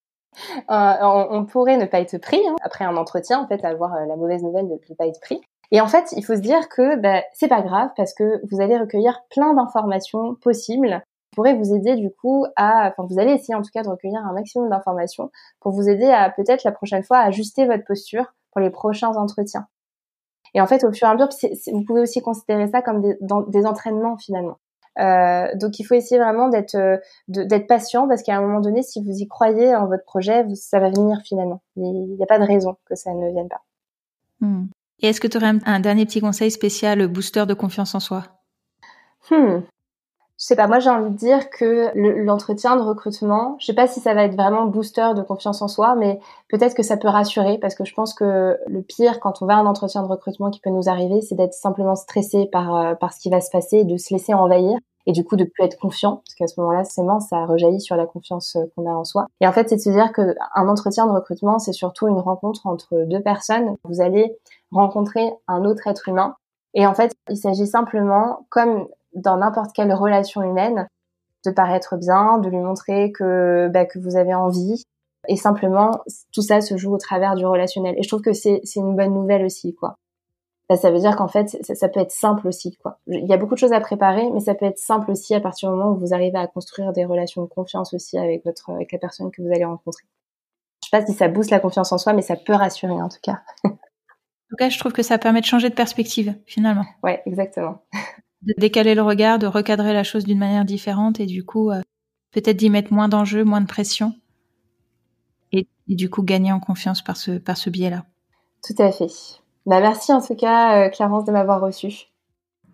euh, 0.70 0.94
on, 1.30 1.44
pourrait 1.44 1.76
ne 1.76 1.86
pas 1.86 2.00
être 2.00 2.18
pris 2.18 2.40
hein, 2.48 2.56
après 2.62 2.84
un 2.84 2.96
entretien, 2.96 3.40
en 3.40 3.46
fait, 3.46 3.64
avoir 3.64 3.94
la 4.06 4.16
mauvaise 4.16 4.42
nouvelle 4.42 4.68
de 4.68 4.78
ne 4.88 4.94
pas 4.94 5.06
être 5.06 5.20
pris. 5.20 5.40
Et 5.72 5.80
en 5.80 5.86
fait, 5.86 6.12
il 6.16 6.24
faut 6.24 6.34
se 6.34 6.40
dire 6.40 6.68
que 6.68 6.96
bah, 6.96 7.22
c'est 7.32 7.48
pas 7.48 7.62
grave 7.62 7.90
parce 7.96 8.14
que 8.14 8.40
vous 8.50 8.60
allez 8.60 8.76
recueillir 8.76 9.22
plein 9.30 9.54
d'informations 9.54 10.34
possibles 10.36 11.02
pourrait 11.32 11.54
vous 11.54 11.74
aider 11.74 11.96
du 11.96 12.10
coup 12.10 12.46
à, 12.56 12.88
enfin 12.88 13.06
vous 13.08 13.18
allez 13.18 13.32
essayer 13.32 13.54
en 13.54 13.62
tout 13.62 13.70
cas 13.72 13.82
de 13.82 13.88
recueillir 13.88 14.20
un 14.24 14.32
maximum 14.32 14.68
d'informations 14.68 15.30
pour 15.60 15.72
vous 15.72 15.88
aider 15.88 16.06
à 16.06 16.30
peut-être 16.30 16.64
la 16.64 16.72
prochaine 16.72 17.02
fois 17.02 17.18
à 17.18 17.26
ajuster 17.26 17.66
votre 17.66 17.84
posture 17.84 18.34
pour 18.52 18.60
les 18.60 18.70
prochains 18.70 19.16
entretiens. 19.16 19.66
Et 20.54 20.60
en 20.60 20.66
fait, 20.66 20.82
au 20.84 20.92
fur 20.92 21.06
et 21.06 21.10
à 21.10 21.14
mesure, 21.14 21.28
vous 21.72 21.84
pouvez 21.84 22.00
aussi 22.00 22.20
considérer 22.20 22.66
ça 22.66 22.82
comme 22.82 23.00
des, 23.00 23.16
des 23.48 23.66
entraînements 23.66 24.16
finalement. 24.16 24.56
Euh, 24.98 25.46
donc 25.54 25.78
il 25.78 25.84
faut 25.84 25.94
essayer 25.94 26.20
vraiment 26.20 26.48
d'être 26.48 26.74
euh, 26.74 26.96
d'être 27.28 27.68
patient 27.68 28.08
parce 28.08 28.24
qu'à 28.24 28.36
un 28.36 28.40
moment 28.40 28.60
donné, 28.60 28.82
si 28.82 29.00
vous 29.02 29.12
y 29.12 29.28
croyez 29.28 29.74
en 29.76 29.86
votre 29.86 30.04
projet, 30.04 30.44
ça 30.56 30.80
va 30.80 30.90
venir 30.90 31.20
finalement. 31.24 31.62
Il 31.76 32.16
n'y 32.16 32.22
a 32.22 32.26
pas 32.26 32.40
de 32.40 32.44
raison 32.44 32.76
que 32.86 32.96
ça 32.96 33.12
ne 33.14 33.30
vienne 33.30 33.48
pas. 33.48 33.62
Hmm. 34.40 34.66
Et 34.98 35.08
est-ce 35.08 35.20
que 35.20 35.28
tu 35.28 35.36
aurais 35.36 35.46
un, 35.46 35.58
un, 35.64 35.80
dernier 35.80 36.04
petit 36.06 36.20
conseil 36.20 36.50
spécial 36.50 37.06
booster 37.06 37.46
de 37.46 37.54
confiance 37.54 37.94
en 37.94 38.00
soi? 38.00 38.24
Hmm 39.30 39.60
je 40.40 40.46
sais 40.46 40.56
pas, 40.56 40.66
moi 40.66 40.78
j'ai 40.78 40.88
envie 40.88 41.10
de 41.10 41.16
dire 41.16 41.50
que 41.50 41.90
l'entretien 41.94 42.74
de 42.76 42.80
recrutement, 42.80 43.56
je 43.60 43.66
sais 43.66 43.74
pas 43.74 43.86
si 43.86 44.00
ça 44.00 44.14
va 44.14 44.24
être 44.24 44.34
vraiment 44.34 44.64
booster 44.64 45.12
de 45.14 45.20
confiance 45.20 45.60
en 45.60 45.68
soi, 45.68 45.94
mais 45.96 46.18
peut-être 46.48 46.74
que 46.74 46.82
ça 46.82 46.96
peut 46.96 47.08
rassurer 47.08 47.58
parce 47.58 47.74
que 47.74 47.84
je 47.84 47.92
pense 47.92 48.14
que 48.14 48.56
le 48.66 48.80
pire 48.80 49.20
quand 49.20 49.42
on 49.42 49.46
va 49.46 49.56
à 49.56 49.58
un 49.58 49.66
entretien 49.66 50.02
de 50.02 50.08
recrutement 50.08 50.50
qui 50.50 50.60
peut 50.60 50.70
nous 50.70 50.88
arriver, 50.88 51.20
c'est 51.20 51.34
d'être 51.34 51.52
simplement 51.52 51.94
stressé 51.94 52.48
par, 52.50 52.74
euh, 52.74 52.94
par 52.94 53.12
ce 53.12 53.20
qui 53.20 53.28
va 53.28 53.42
se 53.42 53.50
passer 53.50 53.84
de 53.84 53.98
se 53.98 54.14
laisser 54.14 54.32
envahir 54.32 54.78
et 55.04 55.12
du 55.12 55.24
coup 55.24 55.36
de 55.36 55.44
plus 55.44 55.62
être 55.62 55.78
confiant 55.78 56.22
parce 56.24 56.34
qu'à 56.34 56.46
ce 56.46 56.58
moment-là, 56.58 56.84
c'est 56.84 57.02
ça 57.28 57.44
rejaillit 57.44 57.80
sur 57.80 57.96
la 57.96 58.06
confiance 58.06 58.56
euh, 58.56 58.64
qu'on 58.74 58.88
a 58.90 58.94
en 58.94 59.04
soi. 59.04 59.26
Et 59.42 59.46
en 59.46 59.52
fait, 59.52 59.68
c'est 59.68 59.76
de 59.76 59.80
se 59.82 59.90
dire 59.90 60.10
que 60.12 60.34
un 60.54 60.68
entretien 60.68 61.06
de 61.06 61.12
recrutement, 61.12 61.58
c'est 61.58 61.74
surtout 61.74 62.08
une 62.08 62.18
rencontre 62.18 62.66
entre 62.66 63.04
deux 63.04 63.20
personnes. 63.20 63.76
Vous 63.84 64.00
allez 64.00 64.38
rencontrer 64.72 65.34
un 65.48 65.66
autre 65.66 65.86
être 65.86 66.08
humain 66.08 66.34
et 66.74 66.86
en 66.86 66.94
fait, 66.94 67.12
il 67.28 67.36
s'agit 67.36 67.66
simplement, 67.66 68.46
comme 68.48 68.86
dans 69.14 69.36
n'importe 69.36 69.72
quelle 69.74 69.92
relation 69.92 70.42
humaine, 70.42 70.86
de 71.44 71.50
paraître 71.50 71.96
bien, 71.96 72.38
de 72.38 72.48
lui 72.48 72.58
montrer 72.58 73.12
que, 73.12 73.68
bah, 73.68 73.84
que 73.84 73.98
vous 73.98 74.16
avez 74.16 74.34
envie. 74.34 74.84
Et 75.28 75.36
simplement, 75.36 76.00
tout 76.32 76.42
ça 76.42 76.60
se 76.60 76.76
joue 76.76 76.94
au 76.94 76.98
travers 76.98 77.34
du 77.34 77.44
relationnel. 77.44 77.94
Et 77.98 78.02
je 78.02 78.08
trouve 78.08 78.22
que 78.22 78.32
c'est 78.32 78.62
une 78.76 78.96
bonne 78.96 79.14
nouvelle 79.14 79.44
aussi, 79.44 79.74
quoi. 79.74 79.96
bah, 80.68 80.76
ça 80.76 80.90
veut 80.90 80.98
dire 80.98 81.16
qu'en 81.16 81.28
fait, 81.28 81.48
ça, 81.62 81.88
peut 81.88 82.00
être 82.00 82.12
simple 82.12 82.46
aussi. 82.48 82.76
Quoi. 82.76 82.98
Il 83.06 83.26
y 83.26 83.32
a 83.32 83.36
beaucoup 83.36 83.54
de 83.54 83.58
choses 83.58 83.72
à 83.72 83.80
préparer, 83.80 84.30
mais 84.30 84.40
ça 84.40 84.54
peut 84.54 84.66
être 84.66 84.78
simple 84.78 85.10
aussi 85.10 85.34
à 85.34 85.40
partir 85.40 85.70
du 85.70 85.76
moment 85.76 85.92
où 85.92 85.98
vous 85.98 86.14
arrivez 86.14 86.38
à 86.38 86.46
construire 86.46 86.92
des 86.92 87.04
relations 87.04 87.42
de 87.42 87.48
confiance 87.48 87.92
aussi 87.92 88.18
avec 88.18 88.44
votre, 88.44 88.70
avec 88.70 88.92
la 88.92 88.98
personne 88.98 89.30
que 89.30 89.42
vous 89.42 89.48
allez 89.48 89.64
rencontrer. 89.64 90.04
Je 90.82 90.88
sais 90.88 90.98
pas 90.98 91.06
si 91.06 91.12
ça 91.12 91.28
booste 91.28 91.50
la 91.50 91.60
confiance 91.60 91.92
en 91.92 91.98
soi, 91.98 92.12
mais 92.12 92.22
ça 92.22 92.36
peut 92.36 92.54
rassurer 92.54 93.00
en 93.02 93.08
tout 93.08 93.18
cas. 93.22 93.40
en 93.64 93.70
tout 93.70 94.56
cas, 94.56 94.70
je 94.70 94.78
trouve 94.78 94.92
que 94.92 95.02
ça 95.02 95.18
permet 95.18 95.40
de 95.40 95.46
changer 95.46 95.68
de 95.68 95.74
perspective 95.74 96.34
finalement. 96.46 96.84
Ouais, 97.02 97.22
exactement. 97.26 97.82
De 98.42 98.54
décaler 98.56 98.94
le 98.94 99.02
regard, 99.02 99.38
de 99.38 99.46
recadrer 99.46 99.92
la 99.92 100.04
chose 100.04 100.24
d'une 100.24 100.38
manière 100.38 100.64
différente 100.64 101.20
et 101.20 101.26
du 101.26 101.44
coup, 101.44 101.70
euh, 101.70 101.82
peut-être 102.32 102.56
d'y 102.56 102.70
mettre 102.70 102.92
moins 102.92 103.08
d'enjeux, 103.08 103.44
moins 103.44 103.60
de 103.60 103.66
pression 103.66 104.14
et, 105.52 105.66
et, 105.88 105.94
du 105.94 106.08
coup 106.08 106.22
gagner 106.22 106.52
en 106.52 106.60
confiance 106.60 107.02
par 107.02 107.16
ce, 107.16 107.32
par 107.32 107.56
ce 107.56 107.70
biais-là. 107.70 108.04
Tout 108.66 108.80
à 108.82 108.92
fait. 108.92 109.10
Bah, 109.66 109.80
merci 109.80 110.12
en 110.12 110.20
tout 110.20 110.34
cas, 110.34 110.86
euh, 110.86 110.88
Clarence, 110.88 111.24
de 111.24 111.32
m'avoir 111.32 111.60
reçu. 111.60 112.10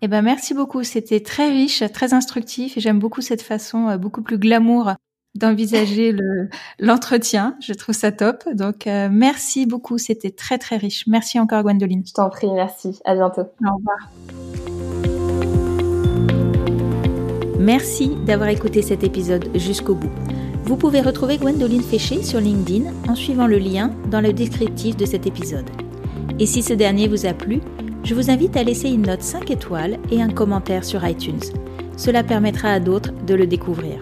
Eh 0.02 0.08
ben, 0.08 0.22
merci 0.22 0.54
beaucoup. 0.54 0.82
C'était 0.82 1.20
très 1.20 1.48
riche, 1.48 1.82
très 1.92 2.14
instructif 2.14 2.76
et 2.76 2.80
j'aime 2.80 2.98
beaucoup 2.98 3.22
cette 3.22 3.42
façon 3.42 3.88
euh, 3.88 3.96
beaucoup 3.96 4.22
plus 4.22 4.38
glamour 4.38 4.92
d'envisager 5.34 6.12
le, 6.12 6.48
l'entretien. 6.78 7.56
Je 7.60 7.72
trouve 7.74 7.94
ça 7.94 8.12
top. 8.12 8.44
Donc, 8.52 8.86
euh, 8.86 9.08
merci 9.10 9.66
beaucoup. 9.66 9.98
C'était 9.98 10.30
très, 10.30 10.58
très 10.58 10.76
riche. 10.76 11.06
Merci 11.06 11.38
encore, 11.38 11.62
Gwendoline. 11.62 12.04
Je 12.06 12.12
t'en 12.12 12.30
prie. 12.30 12.50
Merci. 12.52 13.00
À 13.04 13.14
bientôt. 13.14 13.42
Au 13.42 13.76
revoir. 13.76 14.55
Merci 17.66 18.10
d'avoir 18.24 18.48
écouté 18.50 18.80
cet 18.80 19.02
épisode 19.02 19.48
jusqu'au 19.56 19.96
bout. 19.96 20.12
Vous 20.62 20.76
pouvez 20.76 21.00
retrouver 21.00 21.36
Gwendoline 21.36 21.82
Féché 21.82 22.22
sur 22.22 22.40
LinkedIn 22.40 22.92
en 23.08 23.16
suivant 23.16 23.48
le 23.48 23.58
lien 23.58 23.90
dans 24.08 24.20
le 24.20 24.32
descriptif 24.32 24.96
de 24.96 25.04
cet 25.04 25.26
épisode. 25.26 25.68
Et 26.38 26.46
si 26.46 26.62
ce 26.62 26.74
dernier 26.74 27.08
vous 27.08 27.26
a 27.26 27.34
plu, 27.34 27.60
je 28.04 28.14
vous 28.14 28.30
invite 28.30 28.56
à 28.56 28.62
laisser 28.62 28.88
une 28.90 29.08
note 29.08 29.22
5 29.22 29.50
étoiles 29.50 29.98
et 30.12 30.22
un 30.22 30.28
commentaire 30.28 30.84
sur 30.84 31.04
iTunes. 31.04 31.42
Cela 31.96 32.22
permettra 32.22 32.68
à 32.68 32.78
d'autres 32.78 33.10
de 33.26 33.34
le 33.34 33.48
découvrir. 33.48 33.96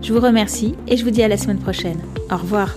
Je 0.00 0.12
vous 0.12 0.20
remercie 0.20 0.76
et 0.86 0.96
je 0.96 1.02
vous 1.02 1.10
dis 1.10 1.24
à 1.24 1.28
la 1.28 1.36
semaine 1.36 1.58
prochaine. 1.58 1.98
Au 2.30 2.36
revoir. 2.36 2.76